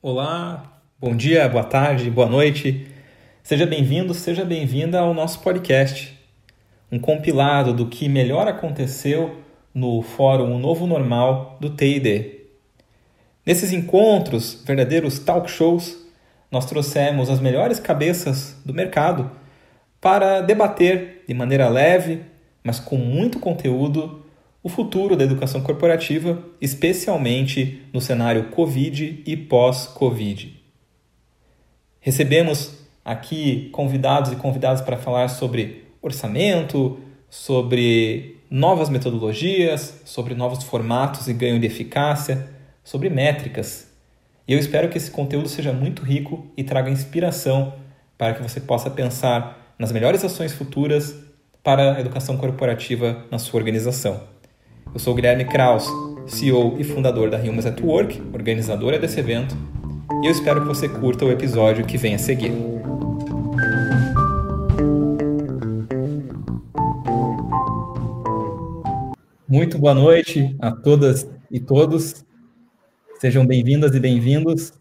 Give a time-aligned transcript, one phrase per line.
[0.00, 2.86] Olá, bom dia, boa tarde, boa noite.
[3.42, 6.16] Seja bem-vindo, seja bem-vinda ao nosso podcast.
[6.90, 9.40] Um compilado do que melhor aconteceu
[9.74, 12.44] no Fórum Novo Normal do TID.
[13.44, 15.98] Nesses encontros, verdadeiros talk shows,
[16.48, 19.28] nós trouxemos as melhores cabeças do mercado
[20.00, 22.24] para debater de maneira leve,
[22.62, 24.17] mas com muito conteúdo,
[24.62, 30.58] o futuro da educação corporativa, especialmente no cenário Covid e pós-Covid.
[32.00, 36.98] Recebemos aqui convidados e convidadas para falar sobre orçamento,
[37.30, 42.48] sobre novas metodologias, sobre novos formatos e ganho de eficácia,
[42.82, 43.88] sobre métricas.
[44.46, 47.74] E eu espero que esse conteúdo seja muito rico e traga inspiração
[48.16, 51.14] para que você possa pensar nas melhores ações futuras
[51.62, 54.37] para a educação corporativa na sua organização.
[54.94, 55.86] Eu sou Guilherme Kraus,
[56.26, 59.54] CEO e fundador da Humans at Work, organizadora desse evento,
[60.22, 62.50] e eu espero que você curta o episódio que vem a seguir.
[69.46, 72.24] Muito boa noite a todas e todos.
[73.20, 74.72] Sejam bem-vindas e bem-vindos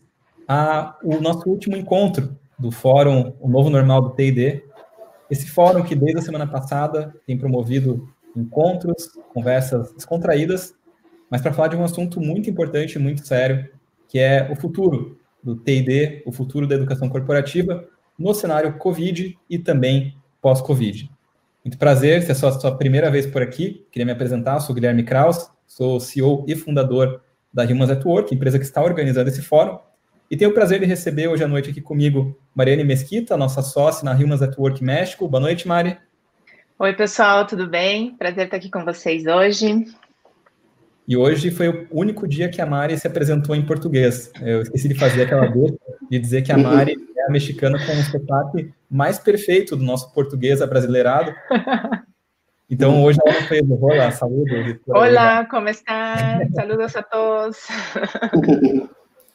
[0.47, 4.63] ao nosso último encontro do Fórum O Novo Normal do TID.
[5.29, 8.07] Esse fórum que desde a semana passada tem promovido
[8.37, 10.73] encontros, conversas descontraídas,
[11.29, 13.69] mas para falar de um assunto muito importante muito sério,
[14.07, 17.85] que é o futuro do TID, o futuro da educação corporativa
[18.17, 21.09] no cenário Covid e também pós-Covid.
[21.63, 24.73] Muito prazer, se é só a sua primeira vez por aqui, queria me apresentar, sou
[24.73, 27.21] Guilherme Kraus, sou CEO e fundador
[27.53, 29.77] da Humans at Work, empresa que está organizando esse fórum,
[30.29, 34.03] e tenho o prazer de receber hoje à noite aqui comigo Mariane Mesquita, nossa sócia
[34.03, 35.27] na Humans at Work México.
[35.27, 35.97] Boa noite, Mari.
[36.79, 38.15] Oi, pessoal, tudo bem?
[38.17, 39.87] Prazer estar aqui com vocês hoje.
[41.07, 44.31] E hoje foi o único dia que a Mari se apresentou em português.
[44.39, 45.73] Eu esqueci de fazer aquela vez
[46.07, 50.13] de dizer que a Mari é a mexicana com o sotaque mais perfeito do nosso
[50.13, 51.33] português abrasileirado.
[52.69, 54.79] Então, hoje ela fez Olá, saúde.
[54.87, 56.41] Olá, como está?
[56.53, 57.57] Saludos a todos.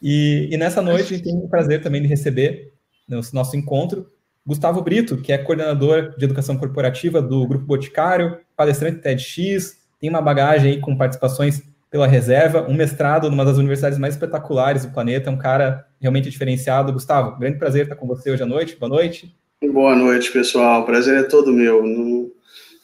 [0.00, 2.72] E, e nessa noite a gente tem o prazer também de receber
[3.08, 4.06] no nosso encontro
[4.44, 10.20] Gustavo Brito, que é coordenador de educação corporativa do Grupo Boticário, palestrante TEDx, tem uma
[10.20, 15.28] bagagem aí com participações pela reserva, um mestrado numa das universidades mais espetaculares do planeta,
[15.28, 16.92] é um cara realmente diferenciado.
[16.92, 18.76] Gustavo, grande prazer estar com você hoje à noite.
[18.76, 19.32] Boa noite.
[19.62, 20.82] Boa noite, pessoal.
[20.82, 21.86] O prazer é todo meu.
[21.86, 22.30] Não,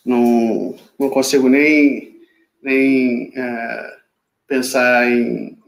[0.04, 2.20] não, não consigo nem,
[2.62, 3.96] nem é,
[4.46, 5.58] pensar em,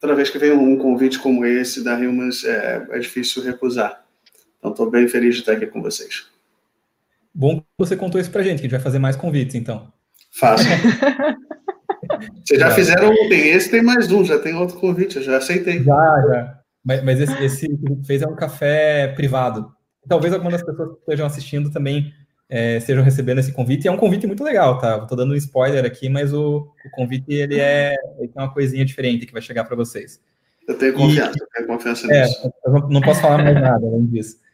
[0.00, 4.05] Toda vez que vem um convite como esse da Humans, é, é difícil recusar.
[4.66, 6.26] Então, estou bem feliz de estar aqui com vocês.
[7.32, 9.92] Bom que você contou isso para gente, que a gente vai fazer mais convites, então.
[10.32, 10.64] Faço.
[12.44, 15.38] Vocês já fizeram um, tem esse, tem mais um, já tem outro convite, eu já
[15.38, 15.82] aceitei.
[15.82, 16.60] Já, já.
[16.84, 19.72] Mas, mas esse, esse, que a gente fez é um café privado.
[20.08, 22.14] Talvez algumas das pessoas que estejam assistindo também
[22.48, 23.84] é, estejam recebendo esse convite.
[23.84, 24.98] E é um convite muito legal, tá?
[25.02, 28.84] Estou dando um spoiler aqui, mas o, o convite ele é ele tem uma coisinha
[28.84, 30.20] diferente que vai chegar para vocês.
[30.68, 32.52] Eu tenho confiança, e, eu tenho confiança é, nisso.
[32.64, 34.45] Eu não, não posso falar mais nada além disso.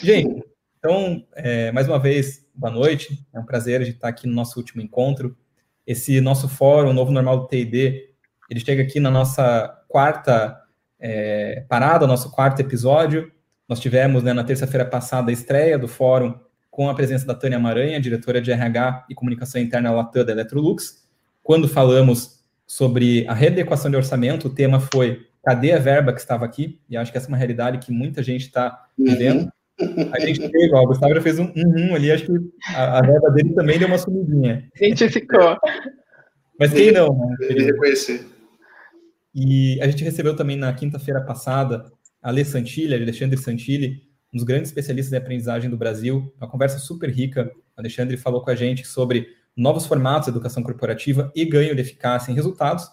[0.00, 0.44] Gente,
[0.78, 3.26] então, é, mais uma vez, boa noite.
[3.34, 5.36] É um prazer de estar aqui no nosso último encontro.
[5.84, 8.08] Esse nosso fórum, Novo Normal do TID,
[8.48, 10.56] ele chega aqui na nossa quarta
[11.00, 13.32] é, parada, nosso quarto episódio.
[13.68, 16.38] Nós tivemos, né, na terça-feira passada, a estreia do fórum
[16.70, 21.08] com a presença da Tânia Maranha, diretora de RH e Comunicação Interna Latam da Electrolux.
[21.42, 26.44] Quando falamos sobre a readequação de orçamento, o tema foi cadê a verba que estava
[26.44, 26.80] aqui?
[26.88, 29.42] E acho que essa é uma realidade que muita gente está vivendo.
[29.42, 29.50] Uhum.
[30.12, 32.32] A gente teve, ó, o Gustavo já fez um um ali, acho que
[32.74, 34.68] a, a verba dele também deu uma sumidinha.
[34.76, 35.56] Identificou.
[36.58, 37.36] Mas quem não, né?
[37.40, 38.26] Ele reconhecer.
[39.34, 41.90] E a gente recebeu também na quinta-feira passada
[42.22, 44.02] a Ale Santilli, Alexandre Santilli,
[44.32, 47.50] um dos grandes especialistas em aprendizagem do Brasil, uma conversa super rica.
[47.76, 51.80] O Alexandre falou com a gente sobre novos formatos de educação corporativa e ganho de
[51.80, 52.86] eficácia em resultados.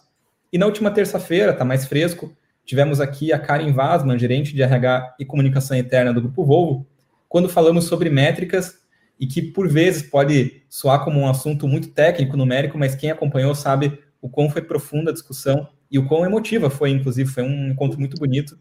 [0.52, 2.36] E na última terça-feira, está mais fresco,
[2.70, 6.86] Tivemos aqui a Karen Vasman, gerente de RH e comunicação interna do Grupo Volvo,
[7.28, 8.78] quando falamos sobre métricas
[9.20, 13.56] e que por vezes pode soar como um assunto muito técnico, numérico, mas quem acompanhou
[13.56, 17.72] sabe o quão foi profunda a discussão e o quão emotiva foi, inclusive, foi um
[17.72, 18.56] encontro muito bonito.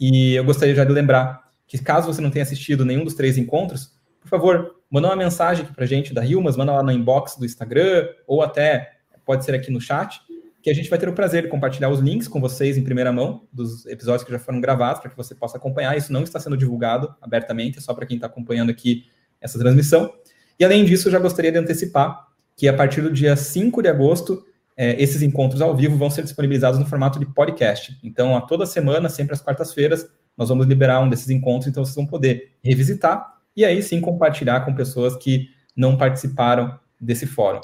[0.00, 3.36] E eu gostaria já de lembrar que caso você não tenha assistido nenhum dos três
[3.36, 7.34] encontros, por favor, manda uma mensagem aqui para gente da Hilmas, manda lá no inbox
[7.36, 8.92] do Instagram ou até
[9.26, 10.20] pode ser aqui no chat
[10.62, 13.12] que a gente vai ter o prazer de compartilhar os links com vocês em primeira
[13.12, 15.96] mão dos episódios que já foram gravados para que você possa acompanhar.
[15.96, 19.04] Isso não está sendo divulgado abertamente, é só para quem está acompanhando aqui
[19.40, 20.12] essa transmissão.
[20.58, 22.26] E além disso, já gostaria de antecipar
[22.56, 24.44] que a partir do dia 5 de agosto
[24.76, 27.98] é, esses encontros ao vivo vão ser disponibilizados no formato de podcast.
[28.02, 31.96] Então, a toda semana, sempre às quartas-feiras, nós vamos liberar um desses encontros, então vocês
[31.96, 37.60] vão poder revisitar e aí sim compartilhar com pessoas que não participaram desse fórum.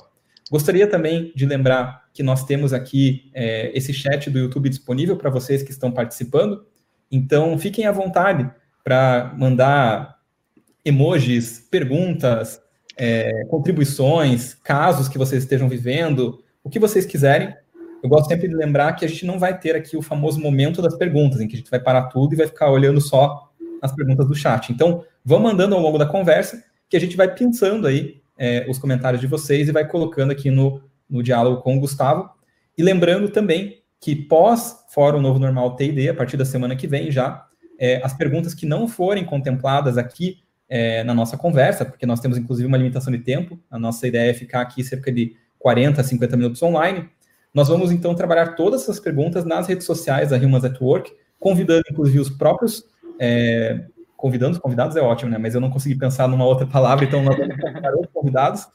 [0.50, 5.30] Gostaria também de lembrar que nós temos aqui é, esse chat do YouTube disponível para
[5.30, 6.64] vocês que estão participando,
[7.10, 8.48] então fiquem à vontade
[8.82, 10.18] para mandar
[10.84, 12.60] emojis, perguntas,
[12.96, 17.54] é, contribuições, casos que vocês estejam vivendo, o que vocês quiserem.
[18.02, 20.82] Eu gosto sempre de lembrar que a gente não vai ter aqui o famoso momento
[20.82, 23.50] das perguntas, em que a gente vai parar tudo e vai ficar olhando só
[23.80, 24.70] as perguntas do chat.
[24.70, 28.78] Então, vão mandando ao longo da conversa, que a gente vai pensando aí é, os
[28.78, 32.30] comentários de vocês e vai colocando aqui no, no diálogo com o Gustavo.
[32.76, 37.10] E lembrando também que pós Fórum Novo Normal TID, a partir da semana que vem
[37.10, 37.46] já,
[37.78, 40.38] é, as perguntas que não forem contempladas aqui
[40.68, 44.30] é, na nossa conversa, porque nós temos inclusive uma limitação de tempo, a nossa ideia
[44.30, 47.08] é ficar aqui cerca de 40 a 50 minutos online.
[47.52, 51.84] Nós vamos então trabalhar todas essas perguntas nas redes sociais da Humans at Work, convidando
[51.90, 52.84] inclusive os próprios
[53.18, 53.86] é,
[54.24, 55.36] convidando os convidados é ótimo, né?
[55.36, 58.66] Mas eu não consegui pensar numa outra palavra, então nós vamos convidar outros convidados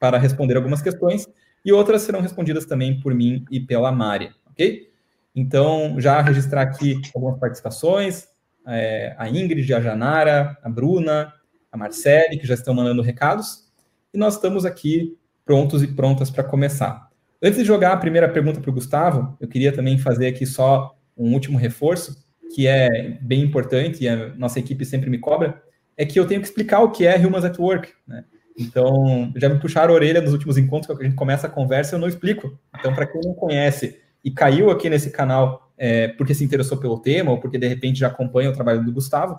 [0.00, 1.28] para responder algumas questões
[1.64, 4.90] e outras serão respondidas também por mim e pela Mari, ok?
[5.32, 8.26] Então, já registrar aqui algumas participações,
[8.66, 11.32] é, a Ingrid, a Janara, a Bruna,
[11.70, 13.70] a Marcele, que já estão mandando recados,
[14.12, 17.08] e nós estamos aqui prontos e prontas para começar.
[17.40, 20.96] Antes de jogar a primeira pergunta para o Gustavo, eu queria também fazer aqui só
[21.16, 22.25] um último reforço,
[22.56, 25.62] que é bem importante, e a nossa equipe sempre me cobra,
[25.94, 28.24] é que eu tenho que explicar o que é Humans at Work, né?
[28.58, 31.96] Então, já me puxaram a orelha nos últimos encontros, que a gente começa a conversa,
[31.96, 32.58] eu não explico.
[32.74, 36.98] Então, para quem não conhece e caiu aqui nesse canal é, porque se interessou pelo
[36.98, 39.38] tema, ou porque de repente já acompanha o trabalho do Gustavo,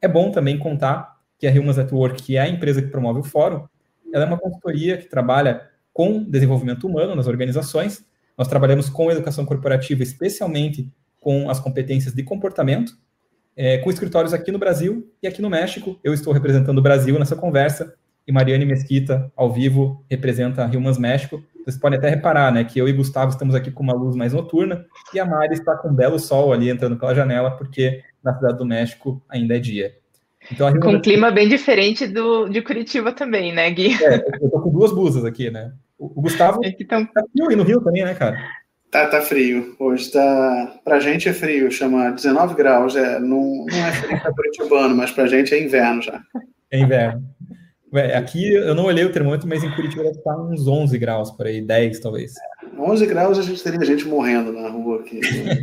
[0.00, 3.18] é bom também contar que a Humans at Work, que é a empresa que promove
[3.18, 3.66] o fórum,
[4.14, 8.06] ela é uma consultoria que trabalha com desenvolvimento humano nas organizações.
[8.38, 10.88] Nós trabalhamos com educação corporativa, especialmente
[11.22, 12.92] com as competências de comportamento,
[13.56, 15.98] é, com escritórios aqui no Brasil e aqui no México.
[16.02, 17.94] Eu estou representando o Brasil nessa conversa
[18.26, 21.42] e Mariane Mesquita, ao vivo, representa a Humans México.
[21.64, 24.32] Vocês podem até reparar, né, que eu e Gustavo estamos aqui com uma luz mais
[24.32, 24.84] noturna
[25.14, 28.58] e a Mari está com um belo sol ali entrando pela janela, porque na cidade
[28.58, 29.94] do México ainda é dia.
[30.50, 33.92] Então, com um clima bem diferente do de Curitiba também, né, Gui?
[34.02, 35.72] É, eu tô com duas blusas aqui, né?
[35.96, 38.36] O, Gustavo é tá frio aí no Rio também, né, cara?
[38.92, 39.74] Tá, tá frio.
[39.78, 40.80] Hoje tá.
[40.84, 42.94] Pra gente é frio, chama 19 graus.
[42.94, 46.20] É, não, não é frio pra Curitibano, mas pra gente é inverno já.
[46.70, 47.24] É inverno.
[47.90, 51.30] Ué, aqui eu não olhei o termômetro, mas em Curitiba deve estar uns 11 graus
[51.30, 52.34] por aí, 10 talvez.
[52.78, 55.20] 11 graus a gente teria gente morrendo na rua aqui.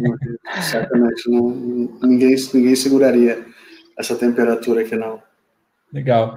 [0.64, 1.30] Certamente.
[2.02, 3.46] Ninguém, ninguém seguraria
[3.96, 5.22] essa temperatura aqui, não.
[5.94, 6.36] Legal.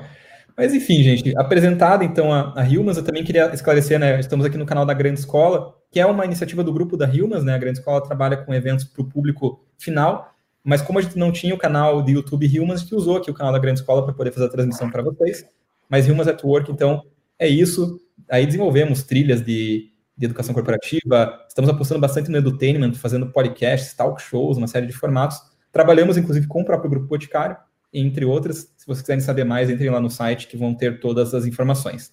[0.63, 4.21] Mas enfim, gente, apresentada então a, a Hilmas, eu também queria esclarecer, né?
[4.21, 7.43] Estamos aqui no canal da Grande Escola, que é uma iniciativa do grupo da Hilmas,
[7.43, 7.53] né?
[7.53, 10.33] A Grande Escola trabalha com eventos para o público final,
[10.63, 13.29] mas como a gente não tinha o canal de YouTube Hilmas, a gente usou aqui
[13.29, 15.45] o canal da Grande Escola para poder fazer a transmissão para vocês
[15.89, 17.03] mas Humans at Work, então,
[17.37, 18.01] é isso.
[18.31, 24.23] Aí desenvolvemos trilhas de, de educação corporativa, estamos apostando bastante no edutainment, fazendo podcasts, talk
[24.23, 25.39] shows, uma série de formatos.
[25.73, 27.57] Trabalhamos, inclusive, com o próprio Grupo Boticário,
[27.93, 28.73] entre outras.
[28.77, 32.13] Se vocês quiserem saber mais, entrem lá no site que vão ter todas as informações.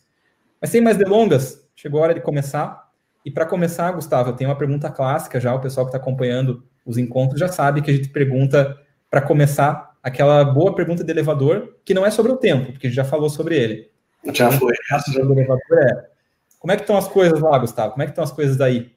[0.60, 2.90] Mas sem mais delongas, chegou a hora de começar.
[3.26, 6.64] E para começar, Gustavo, eu tenho uma pergunta clássica já, o pessoal que está acompanhando
[6.86, 8.78] os encontros já sabe que a gente pergunta
[9.10, 12.90] para começar aquela boa pergunta de elevador, que não é sobre o tempo, porque a
[12.90, 13.92] gente já falou sobre ele.
[14.34, 14.74] Já foi.
[14.74, 16.10] O elevador é.
[16.58, 17.92] Como é que estão as coisas lá, Gustavo?
[17.92, 18.92] Como é que estão as coisas daí?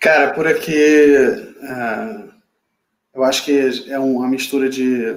[0.00, 2.31] Cara, por aqui, uh,
[3.14, 5.16] eu acho que é uma mistura de,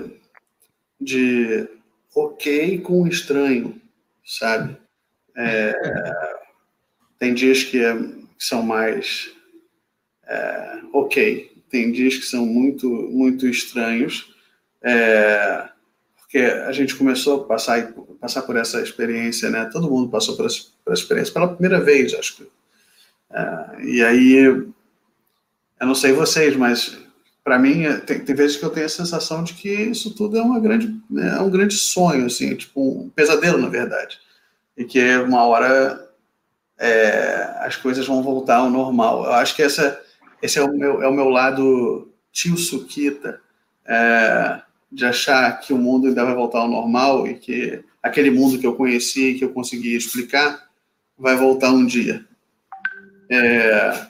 [1.00, 1.68] de
[2.14, 3.82] ok com estranho,
[4.26, 4.78] sabe?
[5.36, 5.74] É,
[7.20, 9.34] tem dias que, é, que são mais
[10.28, 14.34] é, ok, tem dias que são muito, muito estranhos,
[14.82, 15.70] é,
[16.18, 19.70] porque a gente começou a passar, passar por essa experiência, né?
[19.72, 22.48] Todo mundo passou por essa, por essa experiência pela primeira vez, acho que.
[23.32, 24.74] É, e aí, eu
[25.82, 27.05] não sei vocês, mas
[27.46, 30.42] para mim tem, tem, vezes que eu tenho a sensação de que isso tudo é
[30.42, 34.20] uma grande é um grande sonho assim tipo um pesadelo na verdade
[34.76, 36.10] e que uma hora
[36.78, 40.04] é, as coisas vão voltar ao normal eu acho que essa
[40.42, 43.42] esse é o meu, é o meu lado tio Suquita,
[43.86, 44.62] é,
[44.92, 48.68] de achar que o mundo ainda vai voltar ao normal e que aquele mundo que
[48.68, 50.68] eu conheci, que eu consegui explicar,
[51.18, 52.26] vai voltar um dia.
[53.30, 54.08] É,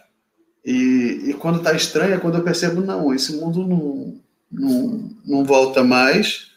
[0.65, 4.19] e, e, quando está estranho é quando eu percebo, não, esse mundo não,
[4.51, 6.51] não, não volta mais,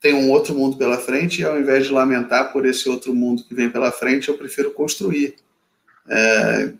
[0.00, 3.44] tem um outro mundo pela frente, e ao invés de lamentar por esse outro mundo
[3.44, 5.36] que vem pela frente, eu prefiro construir.
[6.08, 6.72] É,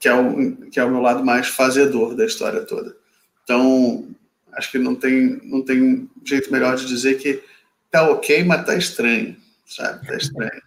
[0.00, 2.96] que é o, que é o meu lado mais fazedor da história toda.
[3.44, 4.08] Então,
[4.52, 7.40] acho que não tem, não tem jeito melhor de dizer que
[7.88, 10.04] tá ok, mas tá estranho, sabe?
[10.04, 10.62] Tá estranho.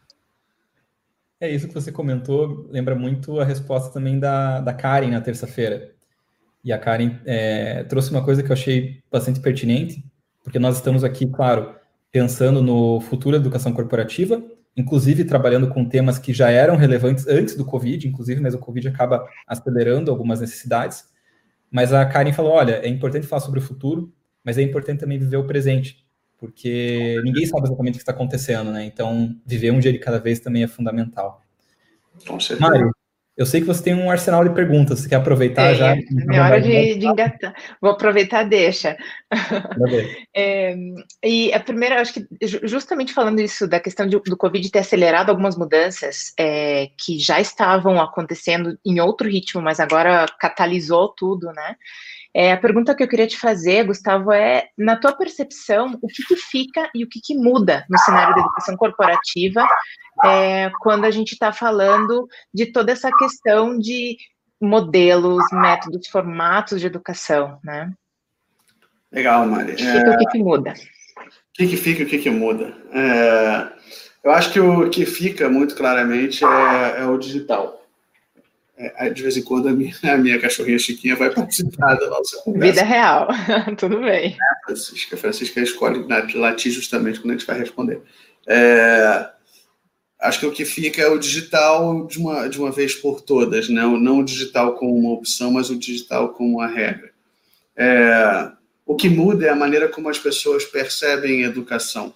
[1.40, 5.94] É isso que você comentou, lembra muito a resposta também da, da Karen na terça-feira.
[6.64, 10.04] E a Karen é, trouxe uma coisa que eu achei bastante pertinente,
[10.44, 11.76] porque nós estamos aqui, claro,
[12.10, 14.42] pensando no futuro da educação corporativa,
[14.78, 18.88] inclusive trabalhando com temas que já eram relevantes antes do Covid, inclusive, mas o Covid
[18.88, 21.04] acaba acelerando algumas necessidades.
[21.70, 24.14] Mas a Karen falou: olha, é importante falar sobre o futuro,
[24.44, 26.05] mas é importante também viver o presente
[26.38, 28.86] porque ninguém sabe exatamente o que está acontecendo, né?
[28.86, 31.42] Então, viver um dia de cada vez também é fundamental.
[32.28, 32.70] Com certeza.
[32.70, 32.92] Mário,
[33.38, 35.96] eu sei que você tem um arsenal de perguntas, você quer aproveitar é, já?
[35.96, 37.54] É hora de, de, engatar.
[37.82, 38.96] Vou aproveitar, deixa.
[40.34, 40.74] é,
[41.22, 42.26] e a primeira, acho que
[42.64, 47.42] justamente falando isso da questão de, do Covid ter acelerado algumas mudanças é, que já
[47.42, 51.76] estavam acontecendo em outro ritmo, mas agora catalisou tudo, né?
[52.38, 56.22] É, a pergunta que eu queria te fazer, Gustavo, é, na tua percepção, o que,
[56.28, 59.66] que fica e o que, que muda no cenário da educação corporativa
[60.26, 64.18] é, quando a gente está falando de toda essa questão de
[64.60, 67.90] modelos, métodos, formatos de educação, né?
[69.10, 69.72] Legal, Mari.
[69.72, 70.16] O que fica, é...
[70.16, 70.74] o que, que muda?
[70.74, 72.76] O que, que fica e o que, que muda?
[72.92, 73.68] É...
[74.26, 77.85] Eu acho que o que fica muito claramente é, é o digital.
[78.78, 82.38] É, de vez em quando a minha, a minha cachorrinha Chiquinha vai participar da nossa
[82.42, 82.74] conversa.
[82.74, 83.28] Vida real,
[83.78, 84.36] tudo bem.
[84.36, 86.06] É, Francisca, Francisca escolhe
[86.36, 88.02] latir justamente quando a gente vai responder.
[88.48, 89.30] É,
[90.22, 93.70] acho que o que fica é o digital de uma, de uma vez por todas,
[93.70, 93.82] né?
[93.82, 97.12] não o digital como uma opção, mas o digital como uma regra.
[97.78, 98.52] É,
[98.86, 102.14] o que muda é a maneira como as pessoas percebem educação.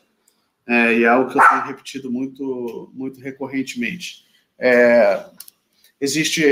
[0.67, 4.23] É, e é algo que eu tenho repetido muito, muito recorrentemente.
[4.59, 5.25] É,
[5.99, 6.43] Existe,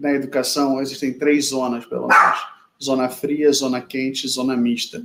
[0.00, 2.38] na educação, existem três zonas, pelo menos.
[2.82, 5.02] Zona fria, zona quente zona mista.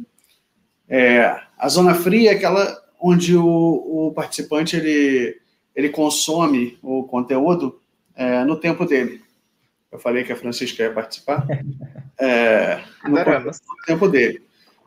[0.87, 5.37] É, a zona fria é aquela onde o, o participante ele,
[5.75, 7.79] ele consome o conteúdo
[8.15, 9.21] é, no tempo dele.
[9.91, 11.45] Eu falei que a Francisca ia participar.
[12.19, 13.51] É, no, no,
[13.87, 14.41] tempo dele.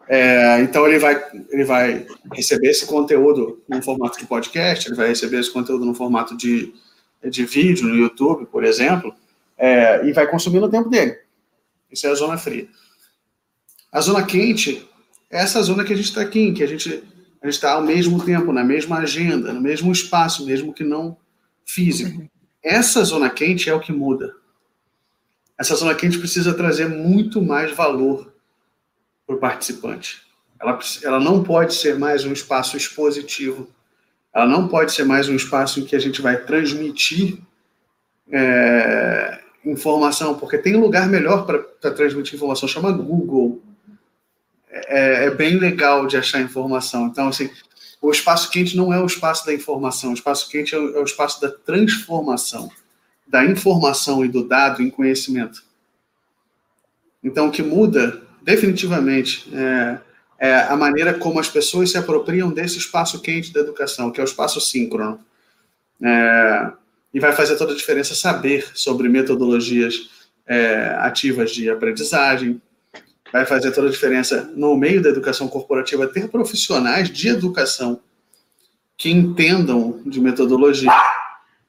[0.08, 1.20] É, então ele vai,
[1.50, 5.92] ele vai receber esse conteúdo no formato de podcast, ele vai receber esse conteúdo no
[5.92, 6.72] formato de,
[7.30, 9.14] de vídeo no YouTube, por exemplo,
[9.56, 11.18] é, e vai consumir no tempo dele.
[11.90, 12.68] Isso é a zona fria.
[13.90, 14.86] A zona quente
[15.30, 17.02] é essa zona que a gente está aqui, em que a gente
[17.42, 21.16] está ao mesmo tempo, na mesma agenda, no mesmo espaço, mesmo que não
[21.64, 22.28] físico.
[22.62, 24.34] Essa zona quente é o que muda.
[25.58, 28.32] Essa zona quente precisa trazer muito mais valor
[29.26, 30.22] para o participante.
[30.60, 33.68] Ela, ela não pode ser mais um espaço expositivo
[34.36, 37.38] ela não pode ser mais um espaço em que a gente vai transmitir
[38.30, 43.62] é, informação, porque tem lugar melhor para transmitir informação, chama Google.
[44.68, 47.06] É, é, bem legal de achar informação.
[47.06, 47.48] Então, assim,
[48.02, 51.00] o espaço quente não é o espaço da informação, o espaço quente é o, é
[51.00, 52.70] o espaço da transformação
[53.26, 55.64] da informação e do dado em conhecimento.
[57.24, 59.98] Então, o que muda definitivamente é,
[60.38, 64.24] é, a maneira como as pessoas se apropriam desse espaço quente da educação, que é
[64.24, 65.20] o espaço síncrono.
[66.02, 66.72] É,
[67.12, 70.10] e vai fazer toda a diferença saber sobre metodologias
[70.46, 72.60] é, ativas de aprendizagem,
[73.32, 78.00] vai fazer toda a diferença no meio da educação corporativa ter profissionais de educação
[78.96, 80.90] que entendam de metodologia,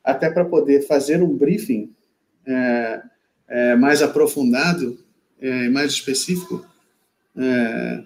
[0.03, 1.91] até para poder fazer um briefing
[2.45, 3.01] é,
[3.47, 4.97] é, mais aprofundado
[5.39, 6.65] é, mais específico
[7.35, 8.03] é,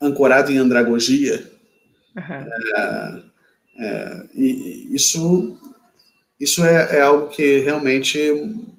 [0.00, 1.50] ancorado em andragogia.
[2.16, 2.46] Uhum.
[2.76, 3.22] É,
[3.78, 5.58] é, e isso,
[6.38, 8.18] isso é, é, algo que realmente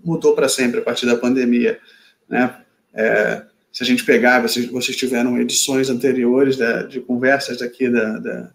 [0.03, 1.79] mudou para sempre a partir da pandemia.
[2.27, 2.55] Né?
[2.93, 8.17] É, se a gente pegar, vocês, vocês tiveram edições anteriores da, de conversas daqui da,
[8.19, 8.51] da,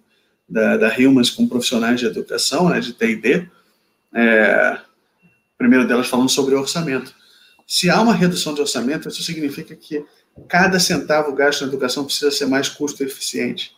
[0.49, 3.49] da, da Humans com profissionais de educação, né, de TD,
[4.15, 4.79] é,
[5.57, 7.15] primeiro delas falando sobre orçamento.
[7.67, 10.05] Se há uma redução de orçamento, isso significa que
[10.49, 13.75] cada centavo gasto na educação precisa ser mais custo eficiente.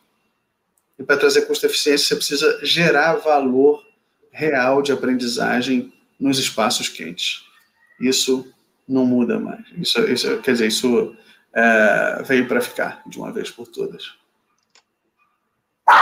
[0.98, 3.82] E para trazer custo eficiência, você precisa gerar valor
[4.30, 7.44] real de aprendizagem nos espaços quentes.
[8.00, 8.46] Isso
[8.86, 9.64] não muda mais.
[9.76, 11.16] Isso, isso quer dizer, isso
[11.54, 14.18] é, veio para ficar de uma vez por todas.
[15.90, 15.94] É,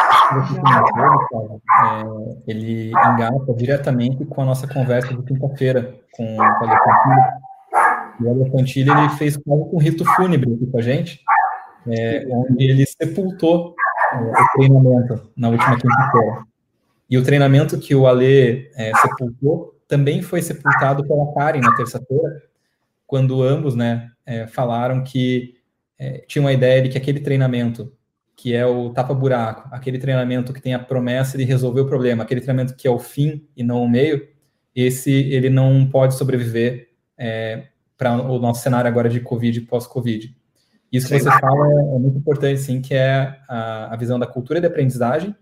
[2.51, 7.46] ele engata diretamente com a nossa conversa de quinta-feira com o Alexandre
[8.21, 11.21] o Elefantilha ele fez quase um rito fúnebre aqui com a gente,
[11.89, 13.75] é, onde ele sepultou
[14.13, 16.45] é, o treinamento na última quinta-feira.
[17.09, 22.43] E o treinamento que o Ale é, sepultou também foi sepultado pela Karen na terça-feira,
[23.07, 25.55] quando ambos né, é, falaram que
[25.99, 27.93] é, tinham a ideia de que aquele treinamento,
[28.35, 32.41] que é o tapa-buraco, aquele treinamento que tem a promessa de resolver o problema, aquele
[32.41, 34.29] treinamento que é o fim e não o meio,
[34.75, 40.35] esse ele não pode sobreviver é, para o nosso cenário agora de Covid e pós-Covid.
[40.93, 44.27] Isso que você fala é, é, muito importante, sim, que é a, a visão da
[44.27, 45.35] cultura de aprendizagem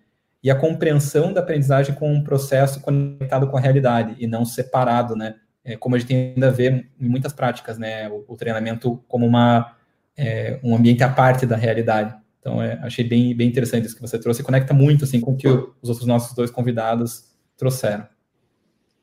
[0.43, 5.17] e a compreensão da aprendizagem com um processo conectado com a realidade e não separado,
[5.17, 5.37] né?
[5.65, 8.09] É, como a gente ainda vê em muitas práticas, né?
[8.09, 9.75] O, o treinamento como uma,
[10.17, 12.15] é, um ambiente à parte da realidade.
[12.41, 14.43] Então, é, achei bem, bem interessante isso que você trouxe.
[14.43, 17.25] Conecta muito, assim, com o que os outros nossos dois convidados
[17.57, 18.07] trouxeram.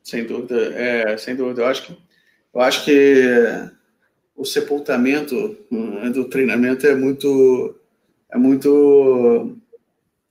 [0.04, 1.62] Sem dúvida, é, sem dúvida.
[1.62, 1.98] Eu acho que,
[2.54, 3.70] eu acho que
[4.36, 7.76] o sepultamento né, do treinamento é muito,
[8.32, 9.56] é muito,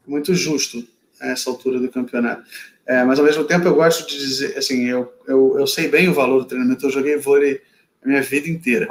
[0.06, 0.84] muito justo
[1.20, 2.42] a essa altura do campeonato.
[2.86, 6.08] É, mas ao mesmo tempo eu gosto de dizer, assim, eu, eu, eu sei bem
[6.08, 7.62] o valor do treinamento, eu joguei vôlei
[8.02, 8.88] a minha vida inteira.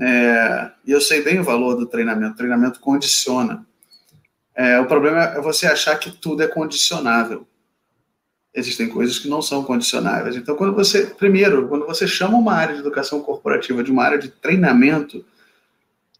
[0.00, 3.66] É, e eu sei bem o valor do treinamento, o treinamento condiciona.
[4.54, 7.46] É, o problema é você achar que tudo é condicionável.
[8.58, 10.34] Existem coisas que não são condicionáveis.
[10.34, 14.18] Então, quando você, primeiro, quando você chama uma área de educação corporativa de uma área
[14.18, 15.24] de treinamento,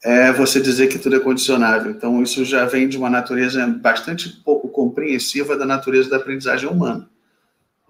[0.04, 1.90] é você dizer que tudo é condicionável.
[1.90, 7.10] Então, isso já vem de uma natureza bastante pouco compreensiva da natureza da aprendizagem humana.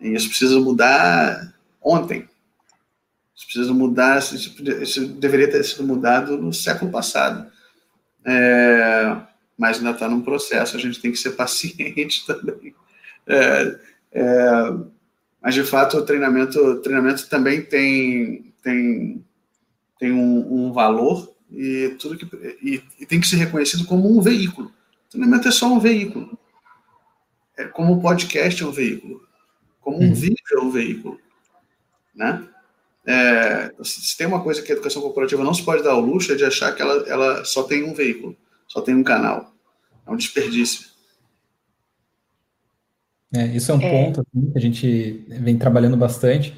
[0.01, 1.53] E isso precisa mudar
[1.83, 2.27] ontem.
[3.37, 7.51] Isso precisa mudar, isso deveria ter sido mudado no século passado.
[8.25, 9.17] É,
[9.59, 12.75] mas ainda está num processo, a gente tem que ser paciente também.
[13.27, 13.79] É,
[14.19, 14.99] é,
[15.41, 19.25] mas, de fato, o treinamento, o treinamento também tem, tem,
[19.99, 22.27] tem um, um valor e tudo que
[22.63, 24.69] e, e, tem que ser reconhecido como um veículo.
[25.07, 26.37] O treinamento é só um veículo.
[27.57, 29.23] É como o podcast é um veículo,
[29.81, 30.15] como um uhum.
[30.15, 31.19] vídeo é um veículo,
[32.15, 32.47] né?
[33.07, 36.31] É, se tem uma coisa que a educação corporativa não se pode dar ao luxo
[36.31, 39.53] é de achar que ela, ela só tem um veículo, só tem um canal.
[40.07, 40.98] É um desperdício.
[43.35, 43.91] É, isso é um é.
[43.91, 46.55] ponto assim, que a gente vem trabalhando bastante.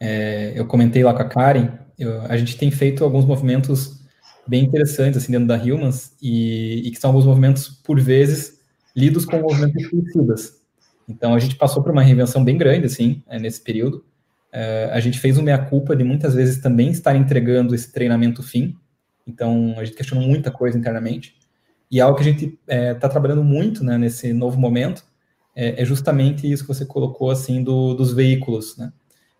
[0.00, 4.00] É, eu comentei lá com a Karen, eu, a gente tem feito alguns movimentos
[4.46, 8.60] bem interessantes assim dentro da Humans e, e que são alguns movimentos por vezes
[8.94, 10.60] lidos como movimentos suicidas.
[11.08, 14.04] Então a gente passou por uma reinvenção bem grande assim é, nesse período.
[14.52, 18.42] É, a gente fez uma meia culpa de muitas vezes também estar entregando esse treinamento
[18.42, 18.74] fim.
[19.26, 21.34] Então a gente questionou muita coisa internamente
[21.90, 25.04] e algo que a gente está é, trabalhando muito né, nesse novo momento
[25.56, 28.92] é, é, justamente isso que você colocou assim do, dos veículos, né?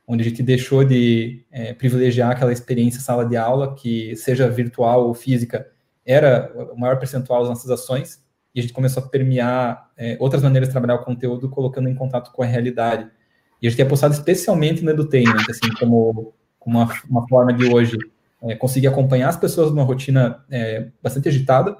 [0.09, 5.07] onde a gente deixou de é, privilegiar aquela experiência sala de aula, que seja virtual
[5.07, 5.67] ou física,
[6.05, 8.25] era o maior percentual das nossas ações,
[8.55, 11.95] e a gente começou a permear é, outras maneiras de trabalhar o conteúdo, colocando em
[11.95, 13.11] contato com a realidade.
[13.61, 17.67] E a gente tem apostado especialmente no edutainment, assim, como, como uma, uma forma de
[17.67, 17.99] hoje
[18.43, 21.77] é, conseguir acompanhar as pessoas numa rotina é, bastante agitada,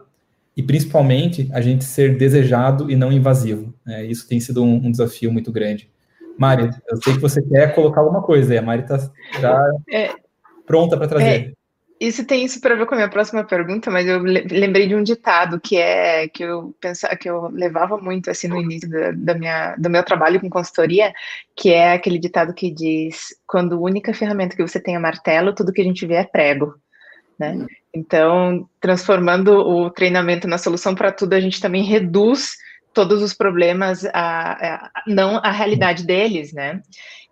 [0.57, 3.75] e principalmente a gente ser desejado e não invasivo.
[3.87, 5.91] É, isso tem sido um, um, desafio muito grande.
[6.39, 8.99] Mari, eu sei que você quer colocar alguma coisa, e a Mari está
[9.39, 10.11] já é,
[10.67, 11.51] pronta para trazer.
[11.51, 11.53] É,
[11.99, 15.03] isso tem isso para ver com a minha próxima pergunta, mas eu lembrei de um
[15.03, 19.35] ditado que é que eu pensava que eu levava muito assim no início da, da
[19.35, 21.13] minha do meu trabalho com consultoria,
[21.55, 25.55] que é aquele ditado que diz: quando a única ferramenta que você tem é martelo,
[25.55, 26.75] tudo que a gente vê é prego
[27.39, 27.53] né?
[27.53, 27.67] Uhum.
[27.95, 32.51] Então, transformando o treinamento na solução para tudo, a gente também reduz
[32.93, 36.81] todos os problemas, a, a não a realidade deles, né?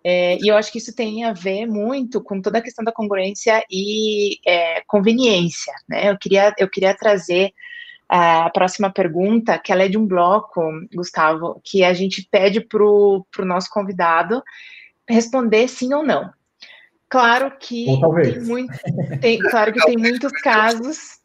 [0.03, 2.91] É, e eu acho que isso tem a ver muito com toda a questão da
[2.91, 6.11] congruência e é, conveniência, né?
[6.11, 7.51] Eu queria, eu queria trazer
[8.07, 10.61] a próxima pergunta, que ela é de um bloco,
[10.93, 14.43] Gustavo, que a gente pede para o nosso convidado
[15.09, 16.31] responder sim ou não.
[17.09, 18.73] Claro que tem muito,
[19.21, 21.19] tem, claro que tem muitos casos.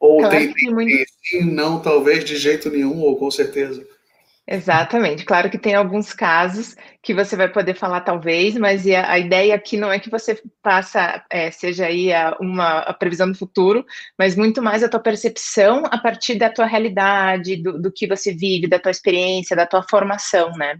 [0.00, 0.92] Ou claro tem, tem, muito...
[1.22, 3.86] sim, não, talvez de jeito nenhum, ou com certeza.
[4.50, 5.26] Exatamente.
[5.26, 9.54] Claro que tem alguns casos que você vai poder falar talvez, mas a, a ideia
[9.54, 13.84] aqui não é que você faça, é, seja aí a, uma a previsão do futuro,
[14.18, 18.32] mas muito mais a tua percepção a partir da tua realidade, do, do que você
[18.32, 20.78] vive, da tua experiência, da tua formação, né?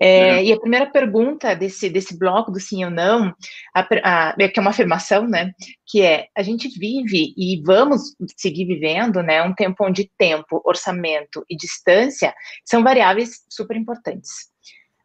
[0.00, 0.44] É, é.
[0.44, 3.34] E a primeira pergunta desse, desse bloco do sim ou não,
[3.74, 5.52] a, a, é que é uma afirmação, né?
[5.86, 9.42] Que é a gente vive e vamos seguir vivendo, né?
[9.42, 12.34] Um tempo onde tempo, orçamento e distância
[12.64, 14.48] são variáveis super importantes.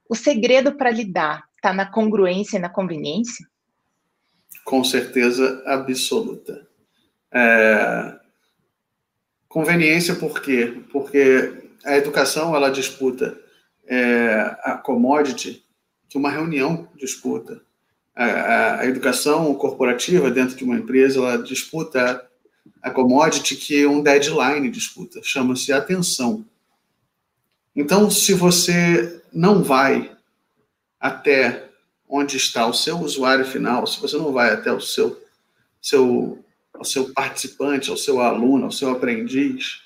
[0.10, 3.46] O segredo para lidar está na congruência e na conveniência?
[4.64, 6.66] Com certeza absoluta.
[7.34, 8.16] É...
[9.50, 10.82] Conveniência por quê?
[10.90, 13.45] Porque a educação ela disputa
[13.88, 15.64] é, a commodity
[16.10, 17.62] que uma reunião disputa.
[18.16, 22.26] A, a, a, educação corporativa dentro de uma empresa, ela disputa
[22.82, 26.46] a commodity que um deadline disputa, chama-se atenção.
[27.76, 30.16] Então, se você não vai
[31.00, 31.70] até
[32.08, 35.22] onde está o seu usuário final, se você não vai até o seu,
[35.82, 36.44] seu,
[36.80, 39.82] o seu participante, ao seu aluno, ao seu aprendiz,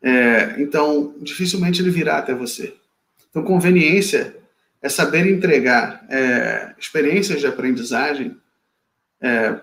[0.00, 2.74] é, então dificilmente ele virá até você.
[3.32, 4.36] Então, conveniência
[4.82, 8.36] é saber entregar é, experiências de aprendizagem
[9.22, 9.58] é,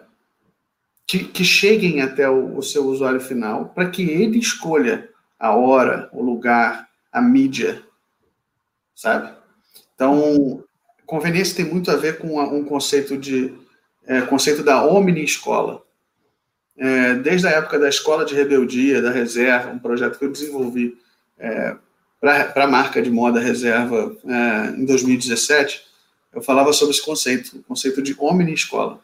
[1.05, 6.09] que, que, cheguem até o, o seu usuário final, para que ele escolha a hora,
[6.11, 7.83] o lugar, a mídia,
[8.95, 9.31] sabe?
[9.93, 10.63] Então,
[11.05, 13.53] conveniência tem muito a ver com um conceito de
[14.07, 15.83] é, conceito da omni-escola.
[16.75, 20.97] É, desde a época da escola de rebeldia, da reserva, um projeto que eu desenvolvi
[21.37, 21.75] é,
[22.19, 25.81] para a marca de moda reserva é, em 2017,
[26.33, 28.99] eu falava sobre esse conceito, o conceito de omni-escola,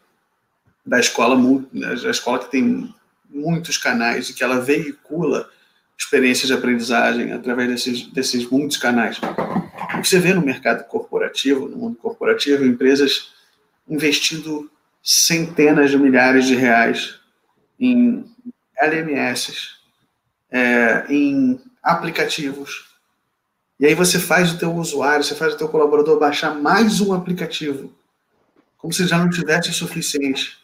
[0.85, 1.35] da escola,
[1.73, 2.93] da escola que tem
[3.29, 5.49] muitos canais e que ela veicula
[5.97, 9.17] experiências de aprendizagem através desses, desses muitos canais.
[9.17, 13.33] O que você vê no mercado corporativo, no mundo corporativo, empresas
[13.87, 14.69] investindo
[15.01, 17.19] centenas de milhares de reais
[17.79, 18.25] em
[18.81, 19.75] LMS,
[20.51, 22.94] é, em aplicativos.
[23.79, 27.13] E aí você faz o teu usuário, você faz o teu colaborador baixar mais um
[27.13, 27.93] aplicativo,
[28.77, 30.57] como se já não tivesse o suficiente.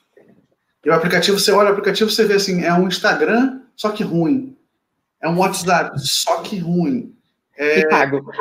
[0.84, 4.04] E o aplicativo, você olha o aplicativo, você vê assim, é um Instagram, só que
[4.04, 4.58] ruim.
[5.21, 7.15] É um WhatsApp, só que ruim.
[7.56, 8.32] É, e pago.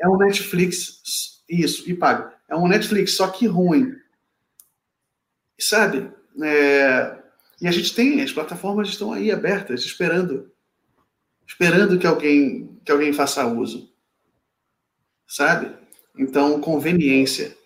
[0.00, 2.30] É um Netflix, isso, e pago.
[2.48, 3.94] É um Netflix, só que ruim.
[5.58, 6.10] Sabe?
[6.42, 7.18] É,
[7.60, 10.50] e a gente tem, as plataformas estão aí abertas, esperando.
[11.46, 13.89] Esperando que alguém, que alguém faça uso.
[15.30, 15.70] Sabe?
[16.18, 17.56] Então, conveniência.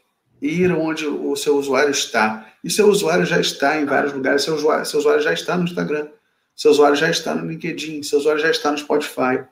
[0.42, 2.52] Ir onde o seu usuário está.
[2.62, 4.42] E seu usuário já está em vários lugares.
[4.42, 6.08] Seu usuário, seu usuário já está no Instagram.
[6.54, 9.44] Seu usuário já está no LinkedIn, seu usuário já está no Spotify.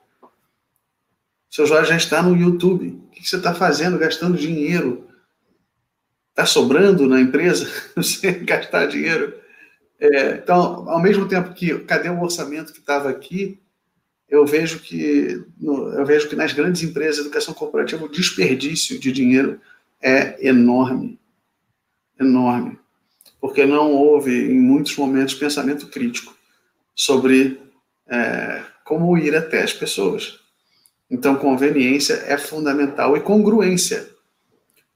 [1.50, 3.02] Seu usuário já está no YouTube.
[3.06, 3.98] O que você está fazendo?
[3.98, 5.08] Gastando dinheiro.
[6.28, 9.34] Está sobrando na empresa você gastar dinheiro?
[9.98, 13.58] É, então, ao mesmo tempo que cadê o orçamento que estava aqui,
[14.32, 19.12] eu vejo que eu vejo que nas grandes empresas de educação corporativa o desperdício de
[19.12, 19.60] dinheiro
[20.00, 21.20] é enorme,
[22.18, 22.78] enorme,
[23.38, 26.34] porque não houve em muitos momentos pensamento crítico
[26.96, 27.60] sobre
[28.08, 30.40] é, como ir até as pessoas.
[31.10, 34.08] Então, conveniência é fundamental e congruência.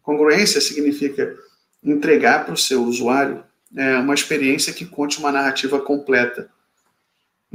[0.02, 1.36] Congruência significa
[1.84, 3.44] entregar para o seu usuário
[3.76, 6.48] é, uma experiência que conte uma narrativa completa.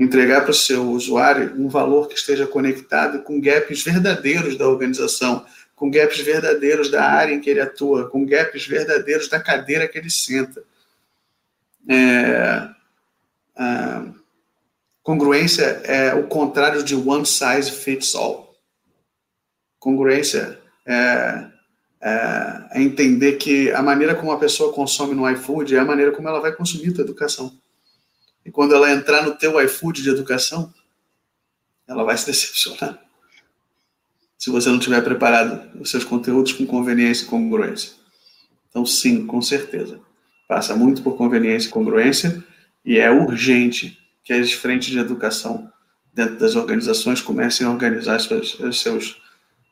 [0.01, 5.45] Entregar para o seu usuário um valor que esteja conectado com gaps verdadeiros da organização,
[5.75, 9.99] com gaps verdadeiros da área em que ele atua, com gaps verdadeiros da cadeira que
[9.99, 10.63] ele senta.
[11.87, 12.67] É,
[13.55, 14.11] ah,
[15.03, 18.55] Congruência é o contrário de one size fits all.
[19.77, 21.47] Congruência é,
[22.01, 26.11] é, é, entender que a maneira como a pessoa consome no iFood é a maneira
[26.11, 27.60] como ela vai consumir tua educação.
[28.45, 30.73] E quando ela entrar no teu iFood de educação,
[31.87, 32.99] ela vai se decepcionar.
[34.37, 37.93] Se você não tiver preparado os seus conteúdos com conveniência e congruência.
[38.69, 39.99] Então, sim, com certeza.
[40.47, 42.43] Passa muito por conveniência e congruência
[42.83, 45.71] e é urgente que as frentes de educação
[46.13, 49.21] dentro das organizações comecem a organizar as suas, as, seus,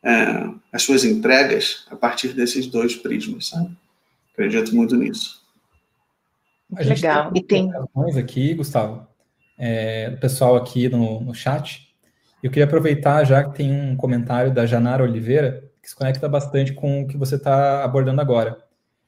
[0.04, 3.76] é, as suas entregas a partir desses dois prismas, sabe?
[4.34, 5.39] Acredito muito nisso.
[6.76, 7.32] A gente Legal.
[7.32, 7.72] Tem e tem
[8.20, 9.08] aqui, Gustavo,
[9.58, 11.90] é, pessoal aqui no, no chat.
[12.42, 16.74] Eu queria aproveitar já que tem um comentário da Janara Oliveira que se conecta bastante
[16.74, 18.58] com o que você está abordando agora.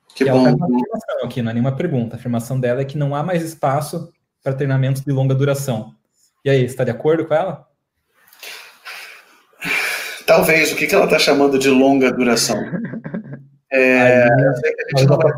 [0.09, 0.47] Que, que bom.
[0.47, 2.15] Ela uma afirmação aqui, não é nenhuma pergunta.
[2.15, 4.11] A afirmação dela é que não há mais espaço
[4.43, 5.93] para treinamentos de longa duração.
[6.43, 7.67] E aí, está de acordo com ela?
[10.25, 10.71] Talvez.
[10.71, 12.57] O que, que ela está chamando de longa duração?
[13.73, 15.31] É, eu, sei que a gente não vai,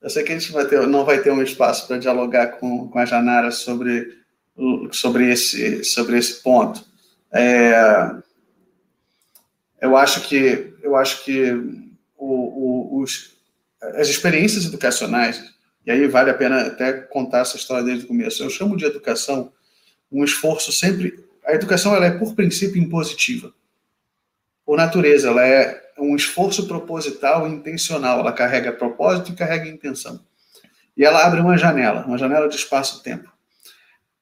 [0.00, 2.88] eu sei que a gente vai ter, não vai ter um espaço para dialogar com,
[2.88, 4.16] com a Janara sobre,
[4.92, 6.84] sobre, esse, sobre esse ponto.
[7.32, 7.72] É,
[9.80, 11.52] eu acho que, eu acho que
[12.16, 13.36] o, o, os,
[13.94, 15.42] as experiências educacionais
[15.88, 18.42] e aí vale a pena até contar essa história desde o começo.
[18.42, 19.50] Eu chamo de educação
[20.12, 21.24] um esforço sempre.
[21.46, 23.54] A educação ela é por princípio impositiva.
[24.66, 28.20] Por natureza, ela é um esforço proposital e intencional.
[28.20, 30.20] Ela carrega propósito e carrega intenção.
[30.96, 33.32] E ela abre uma janela, uma janela de espaço-tempo.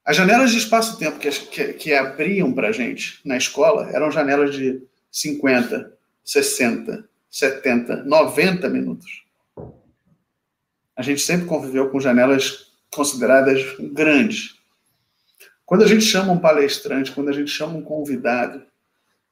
[0.05, 4.55] As janelas de espaço-tempo que, que, que abriam para a gente na escola eram janelas
[4.55, 9.25] de 50, 60, 70, 90 minutos.
[10.95, 13.61] A gente sempre conviveu com janelas consideradas
[13.91, 14.55] grandes.
[15.65, 18.63] Quando a gente chama um palestrante, quando a gente chama um convidado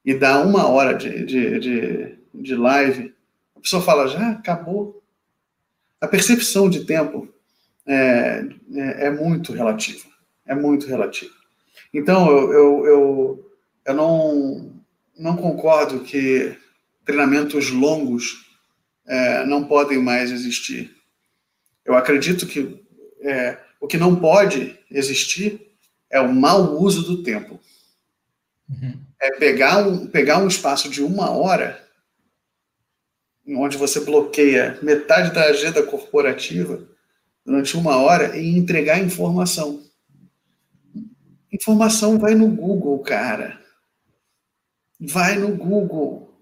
[0.03, 3.13] e dá uma hora de, de, de, de live,
[3.56, 5.04] a pessoa fala, já acabou.
[6.00, 7.28] A percepção de tempo
[7.86, 10.06] é, é, é muito relativa.
[10.45, 11.34] É muito relativa.
[11.93, 13.52] Então, eu, eu, eu,
[13.86, 14.84] eu não,
[15.17, 16.58] não concordo que
[17.06, 18.45] treinamentos longos
[19.06, 20.95] é, não podem mais existir.
[21.84, 22.84] Eu acredito que
[23.21, 25.71] é, o que não pode existir
[26.10, 27.60] é o mau uso do tempo.
[28.69, 29.00] Uhum.
[29.21, 31.85] É pegar um, pegar um espaço de uma hora,
[33.47, 36.88] onde você bloqueia metade da agenda corporativa
[37.45, 39.84] durante uma hora e entregar informação.
[41.51, 43.60] Informação vai no Google, cara.
[44.99, 46.34] Vai no Google.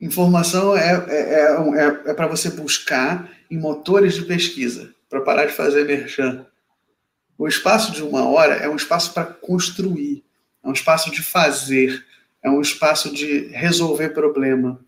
[0.00, 5.46] Informação é, é, é, é, é para você buscar em motores de pesquisa, para parar
[5.46, 6.46] de fazer merchan.
[7.36, 10.24] O espaço de uma hora é um espaço para construir,
[10.62, 12.04] é um espaço de fazer,
[12.42, 14.80] é um espaço de resolver problema,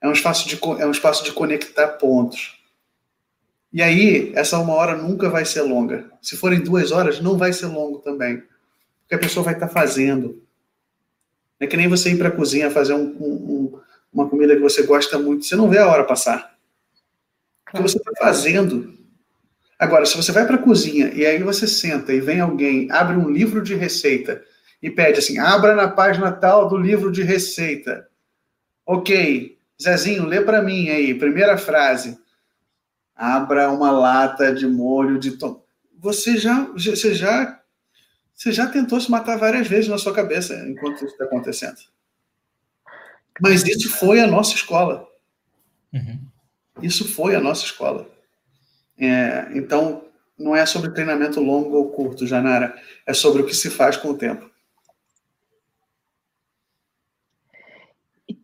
[0.00, 2.58] é um espaço de, é um espaço de conectar pontos.
[3.72, 6.10] E aí, essa uma hora nunca vai ser longa.
[6.20, 8.42] Se forem duas horas, não vai ser longo também.
[9.02, 10.42] Porque a pessoa vai estar fazendo.
[11.60, 13.80] É que nem você ir para a cozinha fazer um, um,
[14.12, 16.56] uma comida que você gosta muito, você não vê a hora passar.
[17.64, 18.98] Porque você está fazendo.
[19.78, 23.16] Agora, se você vai para a cozinha e aí você senta e vem alguém, abre
[23.16, 24.42] um livro de receita
[24.82, 28.08] e pede assim: abra na página tal do livro de receita.
[28.84, 32.18] Ok, Zezinho, lê para mim aí, primeira frase.
[33.14, 35.64] Abra uma lata de molho de tom.
[35.98, 37.60] Você já, você já,
[38.34, 41.78] você já tentou se matar várias vezes na sua cabeça enquanto isso está acontecendo.
[43.40, 45.08] Mas isso foi a nossa escola.
[45.92, 46.20] Uhum.
[46.82, 48.08] Isso foi a nossa escola.
[48.98, 50.04] É, então,
[50.38, 52.74] não é sobre treinamento longo ou curto, Janara.
[53.06, 54.50] É sobre o que se faz com o tempo.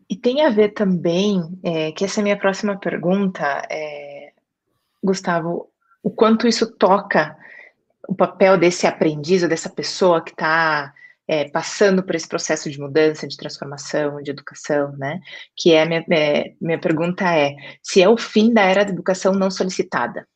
[0.08, 4.32] E tem a ver também, é, que essa é a minha próxima pergunta, é,
[5.00, 5.70] Gustavo,
[6.02, 7.38] o quanto isso toca
[8.08, 10.92] o papel desse aprendiz ou dessa pessoa que está
[11.28, 15.20] é, passando por esse processo de mudança, de transformação, de educação, né?
[15.54, 19.32] Que é minha, é, minha pergunta é se é o fim da era da educação
[19.32, 20.26] não solicitada.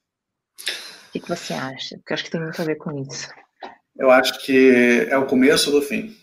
[1.09, 1.97] O que, que você acha?
[1.97, 3.29] Porque eu acho que tem muito a ver com isso.
[3.97, 6.17] Eu acho que é o começo do fim.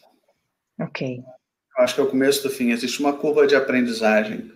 [0.79, 1.21] Ok.
[1.77, 2.71] Acho que é o começo do fim.
[2.71, 4.51] Existe uma curva de aprendizagem,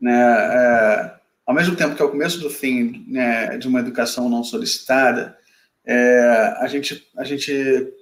[0.00, 0.12] né?
[0.12, 4.44] É, ao mesmo tempo que é o começo do fim né, de uma educação não
[4.44, 5.36] solicitada,
[5.84, 7.92] é, a gente a gente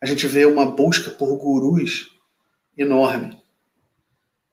[0.00, 2.08] a gente vê uma busca por gurus
[2.76, 3.38] enorme.